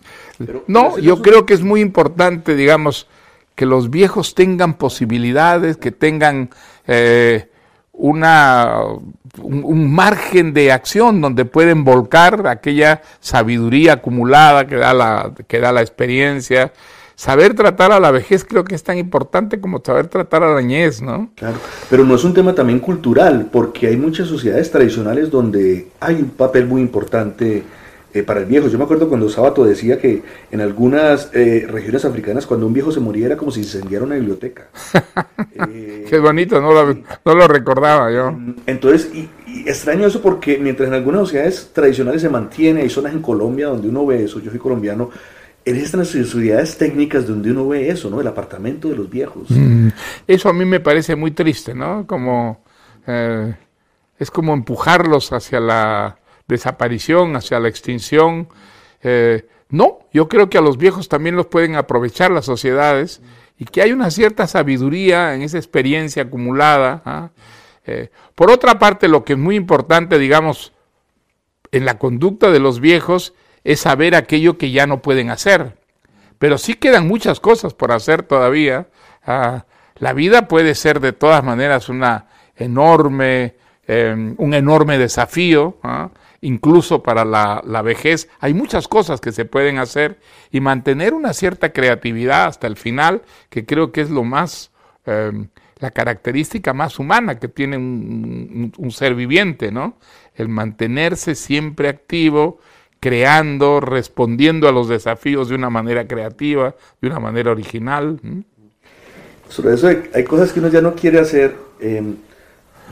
[0.67, 3.09] no, yo creo que es muy importante, digamos,
[3.57, 6.51] que los viejos tengan posibilidades, que tengan
[6.87, 7.49] eh,
[7.93, 8.83] una,
[9.43, 15.73] un, margen de acción donde pueden volcar aquella sabiduría acumulada que da la, que da
[15.73, 16.73] la experiencia,
[17.15, 20.61] saber tratar a la vejez creo que es tan importante como saber tratar a la
[20.61, 21.31] niñez, ¿no?
[21.35, 21.57] Claro,
[21.89, 26.29] pero no es un tema también cultural, porque hay muchas sociedades tradicionales donde hay un
[26.29, 27.65] papel muy importante
[28.17, 28.69] eh, para el viejo.
[28.69, 32.91] Yo me acuerdo cuando Sábato decía que en algunas eh, regiones africanas cuando un viejo
[32.91, 34.69] se moría era como si incendiara una biblioteca.
[35.69, 38.35] eh, Qué bonito, no lo, no lo recordaba yo.
[38.67, 43.13] Entonces, y, y, extraño eso porque mientras en algunas sociedades tradicionales se mantiene, hay zonas
[43.13, 45.11] en Colombia donde uno ve eso, yo soy colombiano,
[45.67, 48.21] en estas unidades técnicas donde uno ve eso, ¿no?
[48.21, 49.51] El apartamento de los viejos.
[49.51, 49.89] Mm,
[50.27, 52.07] eso a mí me parece muy triste, ¿no?
[52.07, 52.65] Como
[53.07, 53.55] eh,
[54.19, 58.49] es como empujarlos hacia la desaparición, hacia la extinción.
[59.03, 63.21] Eh, no, yo creo que a los viejos también los pueden aprovechar las sociedades
[63.59, 67.03] y que hay una cierta sabiduría en esa experiencia acumulada.
[67.05, 67.31] ¿ah?
[67.87, 70.73] Eh, por otra parte, lo que es muy importante, digamos,
[71.73, 75.77] en la conducta de los viejos es saber aquello que ya no pueden hacer.
[76.39, 78.89] Pero sí quedan muchas cosas por hacer todavía.
[79.27, 79.65] Ah,
[79.97, 83.57] la vida puede ser de todas maneras una enorme,
[83.87, 86.11] em, un enorme desafío, ¿ah?
[86.41, 88.29] Incluso para la, vejez.
[88.41, 90.19] Hay muchas cosas que se pueden hacer
[90.51, 94.71] y mantener una cierta creatividad hasta el final, que creo que es lo más,
[95.05, 99.99] em, la característica más humana que tiene un, ser viviente, ¿no?
[100.35, 102.59] El mantenerse siempre activo,
[103.01, 108.19] creando, respondiendo a los desafíos de una manera creativa, de una manera original.
[109.49, 111.55] Sobre eso hay, cosas que uno ya no quiere hacer.
[111.79, 112.17] Em,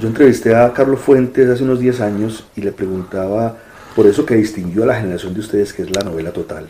[0.00, 3.56] yo entrevisté a Carlos Fuentes hace unos 10 años y le preguntaba
[3.94, 6.68] por eso que distinguió a la generación de ustedes, que es la novela total.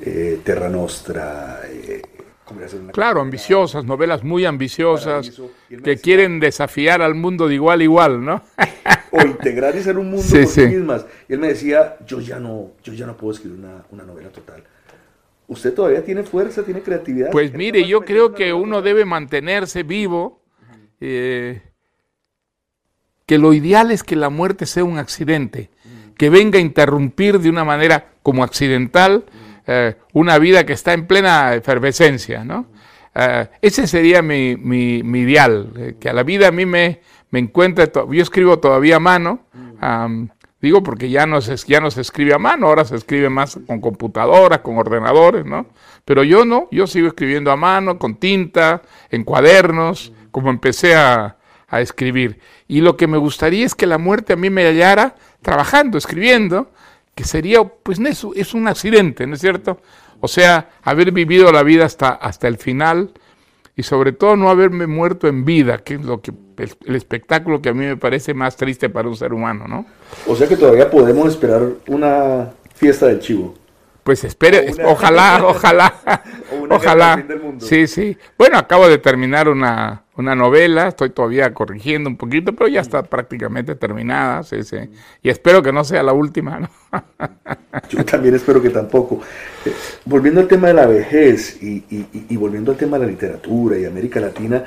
[0.00, 1.60] Eh, Terra Nostra.
[1.64, 2.02] Eh,
[2.92, 5.32] claro, ambiciosas, novelas muy ambiciosas,
[5.82, 8.42] que quieren desafiar al mundo de igual a igual, ¿no?
[9.10, 11.06] o integrar y ser un mundo por sí, mismas.
[11.28, 13.58] Y él me decía, yo ya no, yo ya no puedo escribir
[13.90, 14.62] una, novela total.
[15.48, 17.30] ¿Usted todavía tiene fuerza, tiene creatividad?
[17.30, 20.42] Pues mire, yo creo que uno debe mantenerse vivo.
[21.00, 21.62] Eh,
[23.26, 25.70] que lo ideal es que la muerte sea un accidente,
[26.16, 29.24] que venga a interrumpir de una manera como accidental
[29.66, 32.66] eh, una vida que está en plena efervescencia, ¿no?
[33.14, 37.00] Eh, ese sería mi, mi, ideal, que a la vida a mí me,
[37.30, 39.40] me encuentre, yo escribo todavía a mano,
[40.60, 43.58] digo porque ya no, se, ya no se escribe a mano, ahora se escribe más
[43.66, 45.66] con computadoras, con ordenadores, ¿no?
[46.04, 51.36] Pero yo no, yo sigo escribiendo a mano, con tinta, en cuadernos, como empecé a,
[51.68, 52.38] a escribir.
[52.68, 56.70] Y lo que me gustaría es que la muerte a mí me hallara trabajando, escribiendo,
[57.14, 59.80] que sería, pues, eso, es un accidente, ¿no es cierto?
[60.20, 63.10] O sea, haber vivido la vida hasta, hasta el final
[63.76, 67.68] y sobre todo no haberme muerto en vida, que es lo que el, espectáculo que
[67.68, 69.86] a mí me parece más triste para un ser humano, ¿no?
[70.26, 73.54] O sea que todavía podemos esperar una fiesta del chivo.
[74.06, 76.22] Pues espere, ojalá, ojalá,
[76.70, 77.26] ojalá.
[77.58, 78.16] Sí, sí.
[78.38, 83.02] Bueno, acabo de terminar una, una novela, estoy todavía corrigiendo un poquito, pero ya está
[83.02, 84.76] prácticamente terminada, sí, sí.
[85.24, 86.70] Y espero que no sea la última, ¿no?
[87.90, 89.22] Yo también espero que tampoco.
[89.64, 89.72] Eh,
[90.04, 93.86] volviendo al tema de la vejez y, y, volviendo al tema de la literatura y
[93.86, 94.66] América Latina,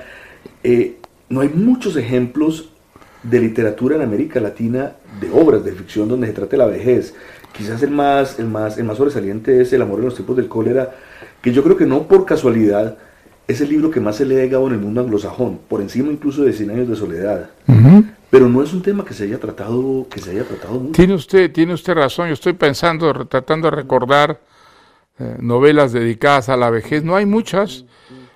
[0.62, 0.98] eh,
[1.30, 2.74] no hay muchos ejemplos
[3.24, 7.14] de literatura en América Latina de obras de ficción donde se trate la vejez.
[7.54, 10.48] Quizás el más, el, más, el más sobresaliente es El amor en los tiempos del
[10.48, 10.96] cólera,
[11.42, 12.98] que yo creo que no por casualidad
[13.50, 16.54] es el libro que más se lee en el mundo anglosajón, por encima incluso de
[16.54, 17.50] Cien años de soledad.
[18.30, 20.92] Pero no es un tema que se haya tratado, que se haya tratado mucho.
[20.92, 22.28] Tiene usted, tiene usted razón.
[22.28, 24.40] Yo estoy pensando, tratando de recordar
[25.18, 27.04] eh, novelas dedicadas a la vejez.
[27.04, 27.86] No hay muchas.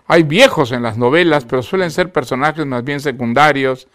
[0.07, 3.88] Hay viejos en las novelas, pero suelen ser personajes más bien secundarios,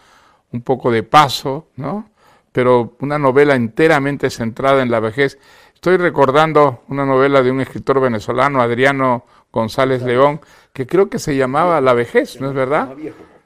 [0.52, 2.08] un poco de paso, ¿no?
[2.52, 5.38] Pero una novela enteramente centrada en la vejez.
[5.74, 10.40] Estoy recordando una novela de un escritor venezolano, Adriano González León,
[10.72, 12.94] que creo que se llamaba La vejez, ¿no es verdad?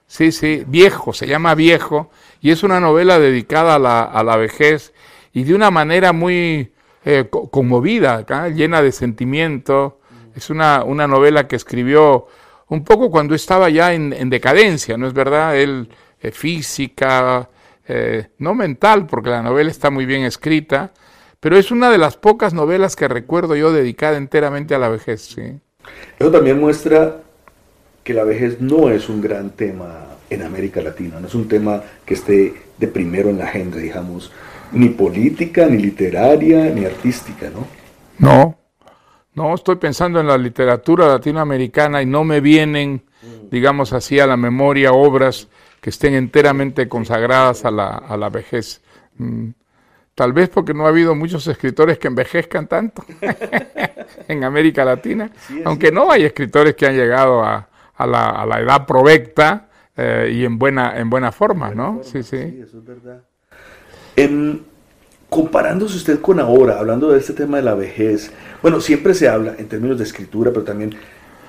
[0.07, 4.37] Sí, sí, viejo, se llama viejo, y es una novela dedicada a la, a la
[4.37, 4.93] vejez
[5.33, 6.73] y de una manera muy
[7.05, 9.99] eh, conmovida, llena de sentimiento.
[10.35, 12.27] Es una, una novela que escribió
[12.69, 15.57] un poco cuando estaba ya en, decadencia, ¿no es verdad?
[15.57, 15.89] Él,
[16.21, 17.49] eh, física,
[17.89, 20.93] eh, no mental, porque la novela está muy bien escrita,
[21.41, 25.23] pero es una de las pocas novelas que recuerdo yo dedicada enteramente a la vejez.
[25.23, 25.61] ¿sí?
[26.19, 27.17] Eso también muestra
[28.05, 31.83] que la vejez no es un gran tema en América Latina, no es un tema
[32.05, 34.33] que esté de primero en la agenda, digamos,
[34.73, 37.67] ni política, ni literaria, ni artística, ¿no?
[38.19, 38.57] No,
[39.35, 43.03] no, estoy pensando en la literatura latinoamericana y no me vienen,
[43.51, 45.49] digamos así, a la memoria obras
[45.83, 48.81] que estén enteramente consagradas a la, a la vejez.
[49.19, 49.49] Mm,
[50.15, 53.05] tal vez porque no ha habido muchos escritores que envejezcan tanto
[54.29, 55.33] en América Latina,
[55.65, 60.31] aunque no hay escritores que han llegado a, a, la, a la, edad provecta eh,
[60.33, 62.01] y en buena, en buena forma, ¿no?
[62.05, 62.39] sí, sí.
[62.39, 63.23] Sí, eso es verdad.
[64.15, 64.65] En,
[65.29, 68.31] comparándose usted con ahora, hablando de este tema de la vejez,
[68.63, 70.95] bueno, siempre se habla en términos de escritura, pero también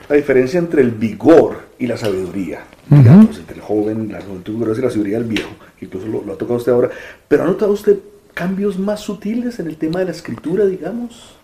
[0.09, 4.81] la diferencia entre el vigor y la sabiduría, digamos, entre el joven, la juventud y
[4.81, 5.51] la sabiduría del viejo,
[5.81, 6.89] incluso lo, ha tocado usted ahora,
[7.27, 7.97] pero ¿ha notado usted
[8.33, 11.35] cambios más sutiles en el tema de la escritura, digamos?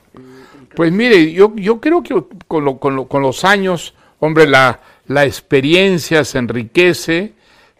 [0.75, 6.37] Pues mire, yo, yo creo que con, con, los años, hombre, la, la, experiencia se
[6.37, 7.33] enriquece,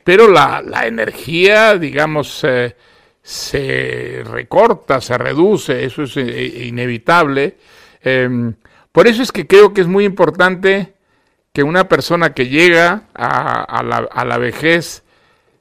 [0.03, 2.75] pero la, la energía, digamos, eh,
[3.21, 7.57] se recorta, se reduce, eso es eh, inevitable.
[8.01, 8.53] Em,
[8.91, 10.93] por eso es que creo que es muy importante
[11.53, 15.03] que una persona que llega a, la, vejez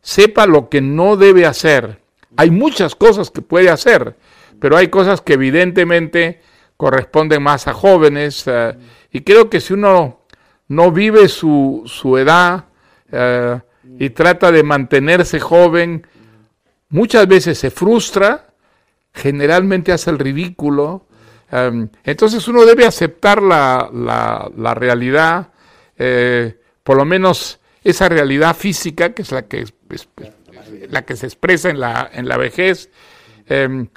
[0.00, 2.00] sepa lo que no debe hacer.
[2.36, 4.16] Hay muchas cosas que puede hacer,
[4.60, 6.40] pero hay cosas que evidentemente
[6.76, 8.44] corresponden más a jóvenes.
[8.46, 8.76] Eh,
[9.10, 10.20] y creo que si uno
[10.68, 11.84] no vive su,
[12.18, 12.66] edad
[13.10, 13.60] eh,
[13.98, 16.06] y trata de mantenerse joven,
[16.90, 18.48] muchas veces se frustra,
[19.12, 21.07] generalmente hace el ridículo,
[21.50, 25.48] Em, entonces uno debe aceptar la, la, realidad,
[25.96, 29.64] eh, por lo menos esa realidad física, que es la que,
[30.90, 32.90] la que se expresa en la, en la vejez,
[33.46, 33.88] em,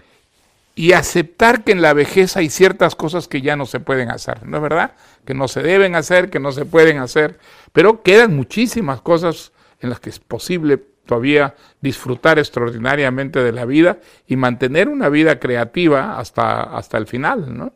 [0.76, 4.46] y aceptar que en la vejez hay ciertas cosas que ya no se pueden hacer,
[4.48, 4.94] ¿no es verdad?
[5.26, 7.38] Que no se deben hacer, que no se pueden hacer,
[7.74, 14.00] pero quedan muchísimas cosas en las que es posible todavía disfrutar extraordinariamente de la vida
[14.28, 17.74] y mantener una vida creativa hasta, hasta el final, ¿no?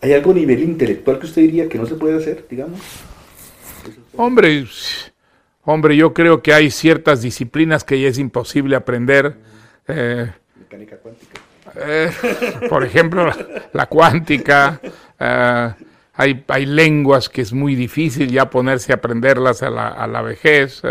[0.00, 2.80] ¿Hay algo a nivel intelectual que usted diría que no se puede hacer, digamos?
[4.14, 4.66] Hombre,
[5.64, 9.36] hombre, yo creo que hay ciertas disciplinas que ya es imposible aprender.
[9.88, 11.40] Eh, Mecánica cuántica.
[11.76, 12.10] Eh,
[12.68, 13.30] por ejemplo,
[13.72, 14.80] la, cuántica.
[15.18, 15.72] Eh,
[16.14, 20.22] hay, hay, lenguas que es muy difícil ya ponerse a aprenderlas a la, a la
[20.22, 20.82] vejez.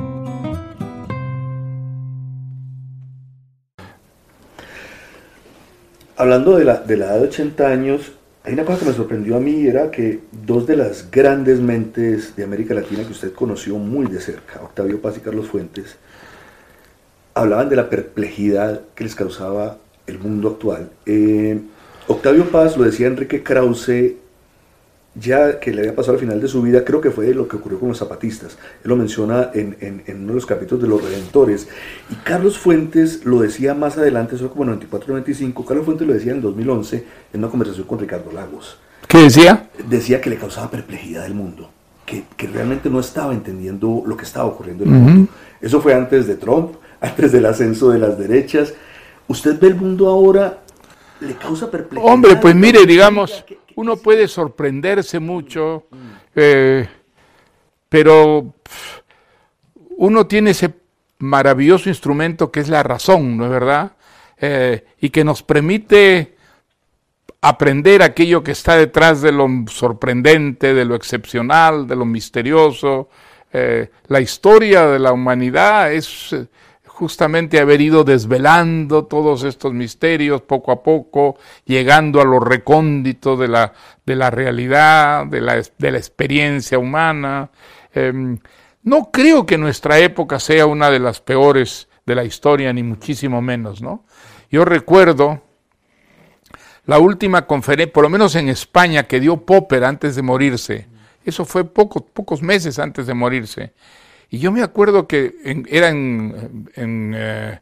[6.21, 8.11] Hablando de la, de la edad de 80 años,
[8.43, 12.35] hay una cosa que me sorprendió a mí, era que dos de las grandes mentes
[12.35, 15.95] de América Latina que usted conoció muy de cerca, Octavio Paz y Carlos Fuentes,
[17.33, 20.91] hablaban de la perplejidad que les causaba el mundo actual.
[21.07, 21.59] Eh,
[22.07, 24.13] Octavio Paz, lo decía Enrique Krause,
[25.15, 27.57] ya que le había pasado al final de su vida, creo que fue lo que
[27.57, 28.57] ocurrió con los zapatistas.
[28.83, 29.75] Él lo menciona en,
[30.07, 31.67] uno de los capítulos de Los Redentores.
[32.09, 36.31] Y Carlos Fuentes lo decía más adelante, eso como en 94-95, Carlos Fuentes lo decía
[36.31, 38.77] en 2011 en una conversación con Ricardo Lagos.
[39.07, 39.69] ¿Qué decía?
[39.89, 41.69] Decía que le causaba perplejidad el mundo,
[42.05, 45.31] que, realmente no estaba entendiendo lo que estaba ocurriendo en el mundo.
[45.59, 48.73] Eso fue antes de Trump, antes del ascenso de las derechas.
[49.27, 50.59] ¿Usted ve el mundo ahora?
[51.19, 52.11] ¿Le causa perplejidad?
[52.11, 53.43] Hombre, pues mire, digamos
[53.75, 55.87] uno puede sorprenderse mucho,
[56.35, 56.87] eh,
[57.89, 58.53] pero
[59.97, 60.73] uno tiene ese
[61.19, 63.93] maravilloso instrumento que es la razón, ¿no es verdad?
[64.37, 66.35] Eh, y que nos permite
[67.41, 73.09] aprender aquello que está detrás de lo sorprendente, de lo excepcional, de lo misterioso.
[73.53, 76.35] Eh, la historia de la humanidad es
[77.01, 81.35] justamente haber ido desvelando todos estos misterios poco a poco,
[81.65, 83.73] llegando a lo recóndito de la,
[84.05, 87.49] de la realidad, de la, de la experiencia humana.
[87.91, 88.37] Em,
[88.83, 93.41] no creo que nuestra época sea una de las peores de la historia, ni muchísimo
[93.41, 94.05] menos, ¿no?
[94.51, 95.41] Yo recuerdo
[96.85, 100.87] la última conferencia, por lo menos en España, que dio Popper antes de morirse.
[101.25, 103.73] Eso fue poco, pocos meses antes de morirse.
[104.33, 105.35] Y yo me acuerdo que
[105.67, 107.59] era en, eh,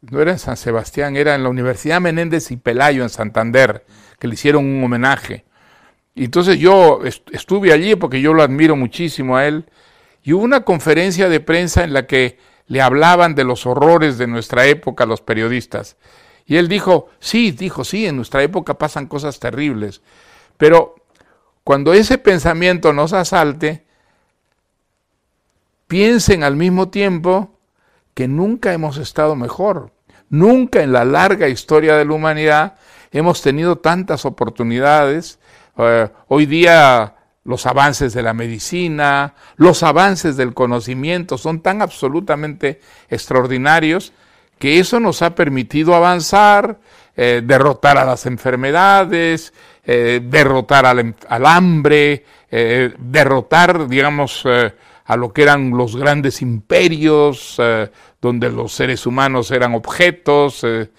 [0.00, 3.84] no era en San Sebastián, era en la Universidad Menéndez y Pelayo en Santander,
[4.18, 5.44] que le hicieron un homenaje.
[6.14, 7.00] Y entonces yo
[7.32, 9.66] estuve allí porque yo lo admiro muchísimo a él.
[10.22, 14.28] Y hubo una conferencia de prensa en la que le hablaban de los horrores de
[14.28, 15.98] nuestra época a los periodistas.
[16.46, 20.00] Y él dijo, sí, dijo, sí, en nuestra época pasan cosas terribles.
[20.56, 20.94] Pero
[21.62, 23.84] cuando ese pensamiento nos asalte,
[25.92, 27.50] piensen al mismo tiempo
[28.14, 29.92] que nunca hemos estado mejor.
[30.30, 32.76] Nunca en la larga historia de la humanidad
[33.10, 35.38] hemos tenido tantas oportunidades.
[35.76, 42.80] Eh, hoy día los avances de la medicina, los avances del conocimiento son tan absolutamente
[43.10, 44.14] extraordinarios
[44.58, 46.78] que eso nos ha permitido avanzar,
[47.16, 49.52] eh, derrotar a las enfermedades,
[49.84, 54.46] eh, derrotar al, al hambre, derrotar, digamos,
[55.04, 57.90] a lo que eran los grandes imperios, eh,
[58.20, 60.62] donde los seres humanos eran objetos.
[60.64, 60.90] Eh,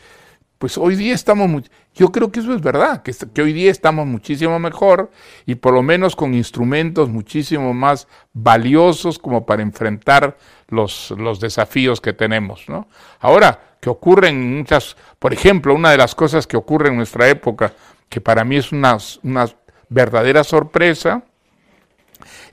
[0.58, 4.58] pues hoy día estamos, yo creo que eso es verdad, que, hoy día estamos muchísimo
[4.60, 5.12] mejor
[5.46, 10.38] y por lo menos con instrumentos muchísimo más valiosos como para enfrentar
[10.70, 12.70] los, los desafíos que tenemos.
[12.70, 12.88] ¿no?
[13.20, 17.74] Ahora, que ocurren muchas, por ejemplo, una de las cosas que ocurre en nuestra época,
[18.08, 19.50] que para mí es una, una
[19.90, 21.24] verdadera sorpresa,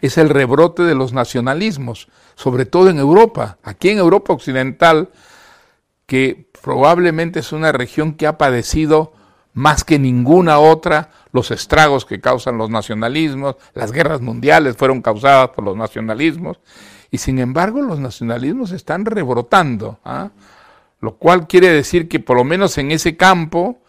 [0.01, 5.11] es el rebrote de los nacionalismos, sobre todo en Europa, aquí en Europa Occidental,
[6.07, 9.12] que probablemente es una región que ha padecido
[9.53, 15.51] más que ninguna otra los estragos que causan los nacionalismos, las guerras mundiales fueron causadas
[15.51, 16.61] por los nacionalismos,
[17.11, 20.30] y sin embargo los nacionalismos están rebrotando, ¿ah?
[21.01, 23.82] lo cual quiere decir que por lo menos en ese campo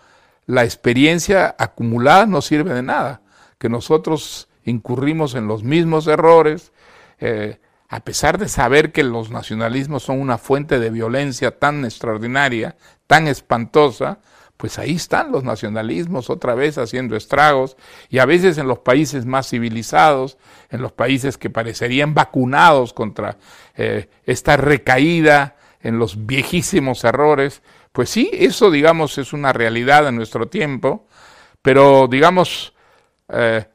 [0.45, 3.21] la experiencia acumulada no sirve de nada,
[3.57, 6.71] que nosotros incurrimos en los mismos errores.
[7.19, 12.77] Eh, a pesar de saber que los nacionalismos son una fuente de violencia tan extraordinaria,
[13.05, 14.19] tan espantosa,
[14.61, 17.77] pues ahí están los nacionalismos otra vez haciendo estragos
[18.09, 20.37] y a veces en los países más civilizados,
[20.69, 23.37] en los países que parecerían vacunados contra
[23.75, 30.15] eh, esta recaída en los viejísimos errores, pues sí, eso digamos es una realidad en
[30.15, 31.07] nuestro tiempo,
[31.61, 32.73] pero digamos,
[33.29, 33.65] eh,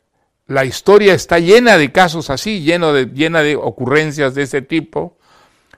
[0.47, 5.17] la historia está llena de casos así, llena de ocurrencias de ese tipo,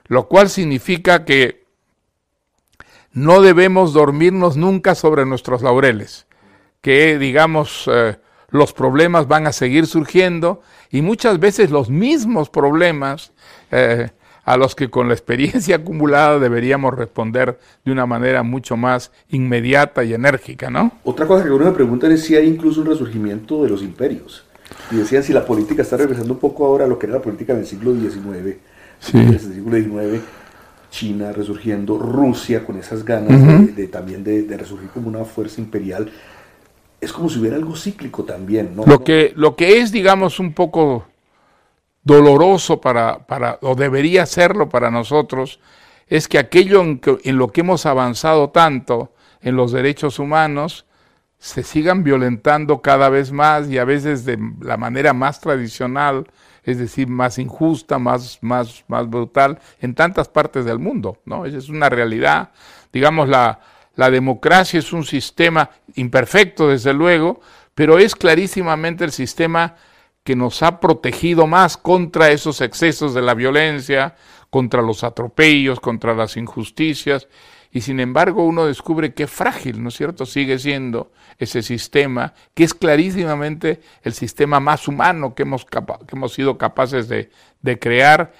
[0.07, 1.65] lo cual significa que
[3.11, 6.27] no debemos dormirnos nunca sobre nuestros laureles,
[6.81, 8.17] que digamos eh,
[8.49, 10.61] los problemas van a seguir surgiendo
[10.91, 13.31] y muchas veces los mismos problemas
[13.71, 14.09] eh,
[14.45, 20.03] a los que con la experiencia acumulada deberíamos responder de una manera mucho más inmediata
[20.03, 20.91] y enérgica, ¿no?
[21.03, 24.48] Otra cosa que uno me pregunta es si hay incluso un resurgimiento de los imperios.
[24.91, 27.21] Y decían si la política está regresando un poco ahora a lo que era la
[27.21, 28.57] política del siglo XIX,
[28.99, 29.17] sí.
[29.17, 30.23] el siglo XIX,
[30.89, 36.11] China resurgiendo, Rusia con esas ganas de, también de, resurgir como una fuerza imperial.
[36.99, 38.85] Es como si hubiera algo cíclico también, ¿no?
[38.85, 41.05] Lo que, lo que es, digamos, un poco
[42.03, 45.59] doloroso para, para, o debería serlo para nosotros,
[46.07, 50.85] es que aquello en, en lo que hemos avanzado tanto en los derechos humanos,
[51.39, 56.27] se sigan violentando cada vez más y a veces de la manera más tradicional,
[56.63, 61.45] es decir, más injusta, más, más, más brutal en tantas partes del mundo, ¿no?
[61.45, 62.51] Esa es una realidad.
[62.91, 63.61] Digamos, la,
[63.95, 67.39] la democracia es un sistema imperfecto, desde luego,
[67.73, 69.75] pero es clarísimamente el sistema
[70.23, 74.15] que nos ha protegido más contra esos excesos de la violencia,
[74.49, 77.27] contra los atropellos, contra las injusticias,
[77.71, 82.63] y sin embargo uno descubre que frágil, ¿no es cierto?, sigue siendo ese sistema, que
[82.63, 85.65] es clarísimamente el sistema más humano que hemos,
[86.33, 87.29] sido capaces de,
[87.79, 88.33] crear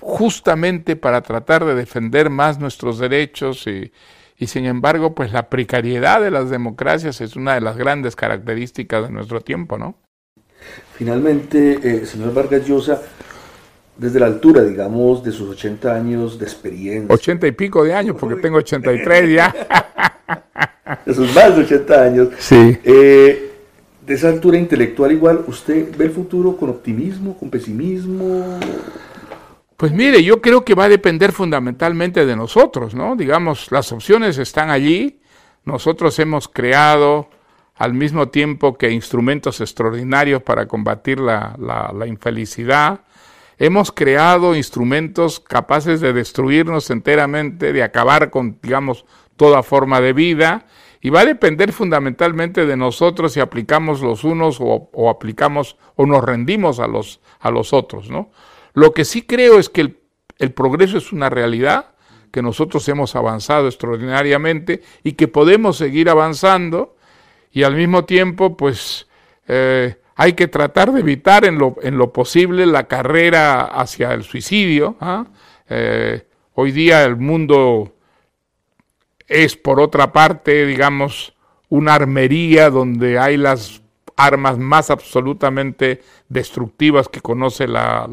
[0.00, 3.92] justamente para tratar de defender más nuestros derechos y,
[4.38, 9.04] y sin embargo, pues la precariedad de las democracias es una de las grandes características
[9.04, 9.96] de nuestro tiempo, ¿no?
[10.94, 13.02] Finalmente, eh, señor Vargas Llosa,
[13.96, 17.14] desde la altura, digamos, de sus 80 años de experiencia.
[17.14, 19.54] 80 y pico de años, porque tengo 83 ya.
[21.06, 22.28] de sus más de 80 años.
[22.38, 22.78] Sí.
[22.84, 23.52] Eh,
[24.06, 28.58] de esa altura intelectual igual, ¿usted ve el futuro con optimismo, con pesimismo?
[29.76, 33.16] Pues mire, yo creo que va a depender fundamentalmente de nosotros, ¿no?
[33.16, 35.20] Digamos, las opciones están allí,
[35.64, 37.28] nosotros hemos creado
[37.74, 43.00] al mismo tiempo que instrumentos extraordinarios para combatir la, la, la infelicidad,
[43.58, 49.04] hemos creado instrumentos capaces de destruirnos enteramente, de acabar con, digamos,
[49.36, 50.66] toda forma de vida,
[51.00, 56.24] y va a depender fundamentalmente de nosotros si aplicamos los unos o, aplicamos o nos
[56.24, 58.30] rendimos a los, a los otros, ¿no?
[58.74, 60.00] Lo que sí creo es que el,
[60.38, 61.94] el progreso es una realidad,
[62.32, 66.96] que nosotros hemos avanzado extraordinariamente y que podemos seguir avanzando,
[67.52, 69.06] y al mismo tiempo, pues,
[69.48, 74.24] eh, hay que tratar de evitar en lo, en lo posible la carrera hacia el
[74.24, 74.96] suicidio.
[74.98, 75.26] ¿ah?
[75.68, 77.94] Eh, hoy día el mundo
[79.28, 81.34] es, por otra parte, digamos,
[81.68, 83.82] una armería donde hay las
[84.16, 86.00] armas más absolutamente
[86.30, 88.06] destructivas que conoce la,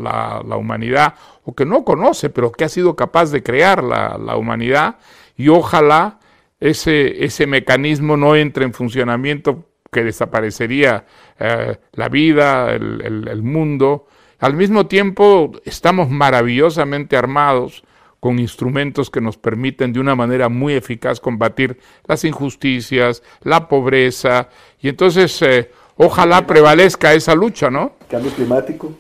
[0.58, 4.98] humanidad, o que no conoce, pero que ha sido capaz de crear la, la humanidad,
[5.38, 6.20] y ojalá
[6.60, 11.06] ese, ese mecanismo no entre en funcionamiento que desaparecería
[11.40, 14.08] eh, la vida, el, mundo.
[14.40, 17.86] Al mismo tiempo, estamos maravillosamente armados
[18.20, 24.50] con instrumentos que nos permiten de una manera muy eficaz combatir las injusticias, la pobreza,
[24.82, 27.94] y entonces eh, ojalá prevalezca esa lucha, ¿no?
[28.10, 28.94] ¿Cambio climático?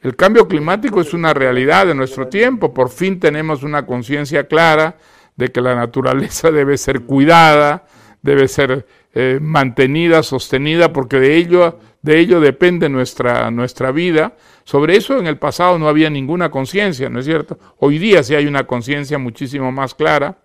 [0.00, 4.96] El cambio climático es una realidad de nuestro tiempo, por fin tenemos una conciencia clara
[5.36, 7.86] de que la naturaleza debe ser cuidada,
[8.22, 8.86] debe ser
[9.20, 14.36] eh, mantenida, sostenida, porque de ello, de ello depende nuestra, nuestra vida.
[14.62, 17.58] Sobre eso en el pasado no había ninguna conciencia, ¿no es cierto?
[17.78, 20.38] Hoy día sí hay una conciencia muchísimo más clara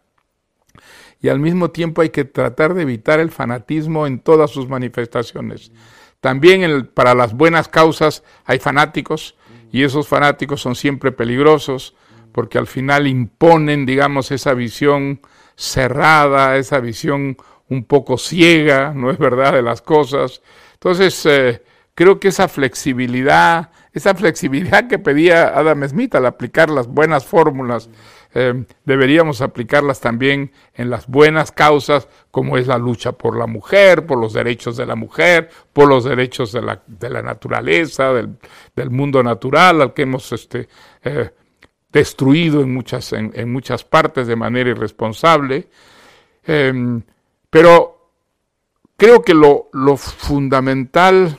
[1.22, 5.72] y al mismo tiempo hay que tratar de evitar el fanatismo en todas sus manifestaciones.
[6.20, 9.36] También para las buenas causas hay fanáticos
[9.72, 11.96] y esos fanáticos son siempre peligrosos
[12.32, 15.22] porque al final imponen, digamos, esa visión
[15.56, 17.38] cerrada, esa visión
[17.70, 20.42] un poco ciega, no es verdad, de las cosas.
[20.74, 21.64] Entonces, eh,
[21.96, 27.90] creo que esa flexibilidad, esa flexibilidad que pedía Adam Smith al aplicar las buenas fórmulas,
[28.36, 34.08] eh, deberíamos aplicarlas también en las buenas causas, como es la lucha por la mujer,
[34.08, 38.90] por los derechos de la mujer, por los derechos de la, de la naturaleza, del,
[38.90, 40.68] mundo natural, al que hemos este,
[41.04, 41.30] eh,
[41.92, 45.68] destruido en muchas, en, muchas partes de manera irresponsable.
[46.46, 47.02] Eh,
[47.54, 48.10] pero
[48.98, 51.38] creo que lo, fundamental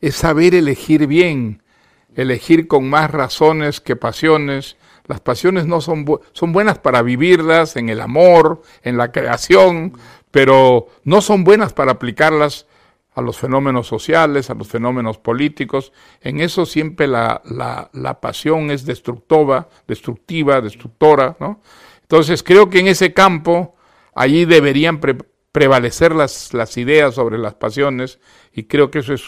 [0.00, 1.64] es saber elegir bien,
[2.14, 4.76] elegir con más razones que pasiones.
[5.08, 9.98] Las pasiones no son, bu son buenas para vivirlas en el amor, en la creación,
[10.30, 12.68] pero no son buenas para aplicarlas
[13.14, 15.92] a los fenómenos sociales, a los fenómenos políticos.
[16.20, 21.36] En eso siempre la, la, la pasión es destructiva, destructiva, destructora.
[21.40, 21.60] ¿no?
[22.02, 23.74] Entonces creo que en ese campo
[24.14, 25.16] allí deberían pre
[25.52, 28.20] prevalecer las, las ideas sobre las pasiones
[28.52, 29.24] y creo que eso es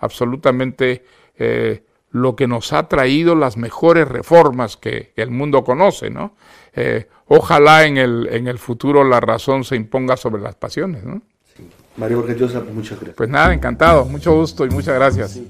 [0.00, 1.04] absolutamente
[1.36, 6.34] eh, lo que nos ha traído las mejores reformas que el mundo conoce, ¿no?
[6.72, 11.20] Eh, ojalá en el, en el futuro la razón se imponga sobre las pasiones, ¿no?
[11.54, 11.68] Sí.
[11.96, 13.16] Mario Borges muchas gracias.
[13.16, 15.32] Pues nada, encantado, mucho gusto y muchas gracias.
[15.32, 15.48] Sí.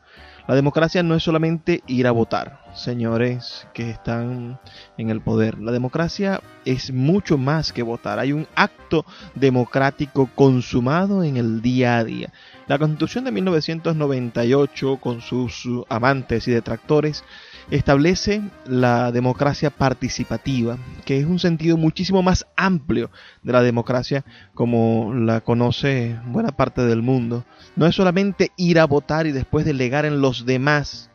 [0.47, 4.59] La democracia no es solamente ir a votar, señores que están
[4.95, 5.57] en el poder.
[5.57, 8.19] La democracia es mucho más que votar.
[8.19, 12.31] Hay un acto democrático consumado en el día a día.
[12.67, 17.23] La Constitución de 1998, con sus amantes y detractores,
[17.71, 23.09] establece la democracia participativa, que es un sentido muchísimo más amplio
[23.43, 27.43] de la democracia como la conoce buena parte del mundo.
[27.75, 31.09] No es solamente ir a votar y después delegar en los demás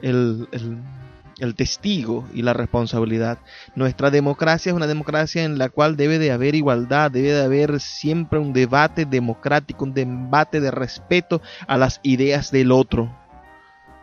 [0.00, 0.78] el, el,
[1.38, 3.38] el testigo y la responsabilidad.
[3.76, 7.80] Nuestra democracia es una democracia en la cual debe de haber igualdad, debe de haber
[7.80, 13.21] siempre un debate democrático, un debate de respeto a las ideas del otro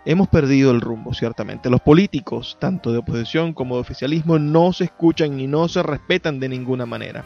[0.05, 1.69] hemos perdido el rumbo, ciertamente.
[1.69, 6.39] Los políticos, tanto de oposición como de oficialismo, no se escuchan y no se respetan
[6.39, 7.25] de ninguna manera.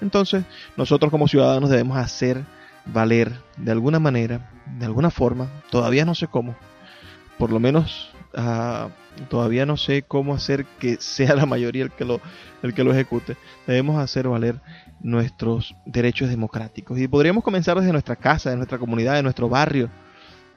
[0.00, 0.44] Entonces,
[0.76, 2.44] nosotros como ciudadanos debemos hacer
[2.86, 6.54] valer de alguna manera, de alguna forma, todavía no sé cómo,
[7.38, 8.88] por lo menos uh,
[9.28, 12.20] todavía no sé cómo hacer que sea la mayoría el que lo,
[12.62, 13.36] el que lo ejecute,
[13.66, 14.60] debemos hacer valer
[15.00, 16.98] nuestros derechos democráticos.
[16.98, 19.90] Y podríamos comenzar desde nuestra casa, de nuestra comunidad, de nuestro barrio,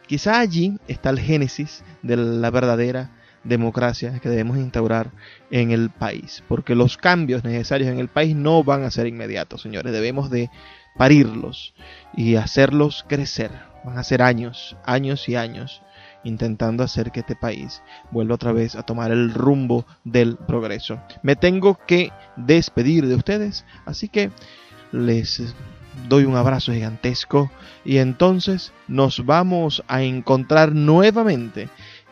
[0.09, 3.11] Quizá allí está el génesis de la verdadera
[3.43, 5.11] democracia que debemos instaurar
[5.51, 9.61] en el país, porque los cambios necesarios en el país no van a ser inmediatos,
[9.61, 10.49] señores, debemos de
[10.97, 11.75] parirlos
[12.17, 13.51] y hacerlos crecer.
[13.85, 15.83] Van a ser años, años y años
[16.23, 20.99] intentando hacer que este país vuelva otra vez a tomar el rumbo del progreso.
[21.21, 24.31] Me tengo que despedir de ustedes, así que
[24.91, 25.53] les
[26.07, 27.51] doy un abrazo gigantesco
[27.85, 31.69] y entonces nos vamos a encontrar nuevamente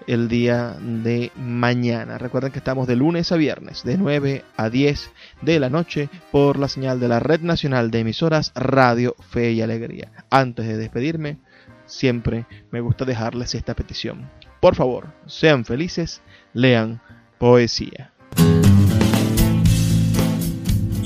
[0.08, 2.18] el día de mañana.
[2.18, 5.12] Recuerden que estamos de lunes a viernes, de 9 a 10
[5.42, 9.62] de la noche, por la señal de la Red Nacional de Emisoras Radio Fe y
[9.62, 10.12] Alegría.
[10.30, 11.38] Antes de despedirme,
[11.86, 14.30] siempre me gusta dejarles esta petición.
[14.62, 16.22] Por favor, sean felices,
[16.54, 17.02] lean
[17.38, 18.14] poesía.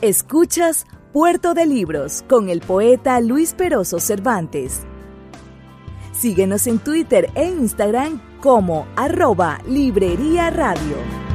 [0.00, 4.82] Escuchas Puerto de Libros con el poeta Luis Peroso Cervantes.
[6.12, 11.25] Síguenos en Twitter e Instagram como arroba Librería Radio.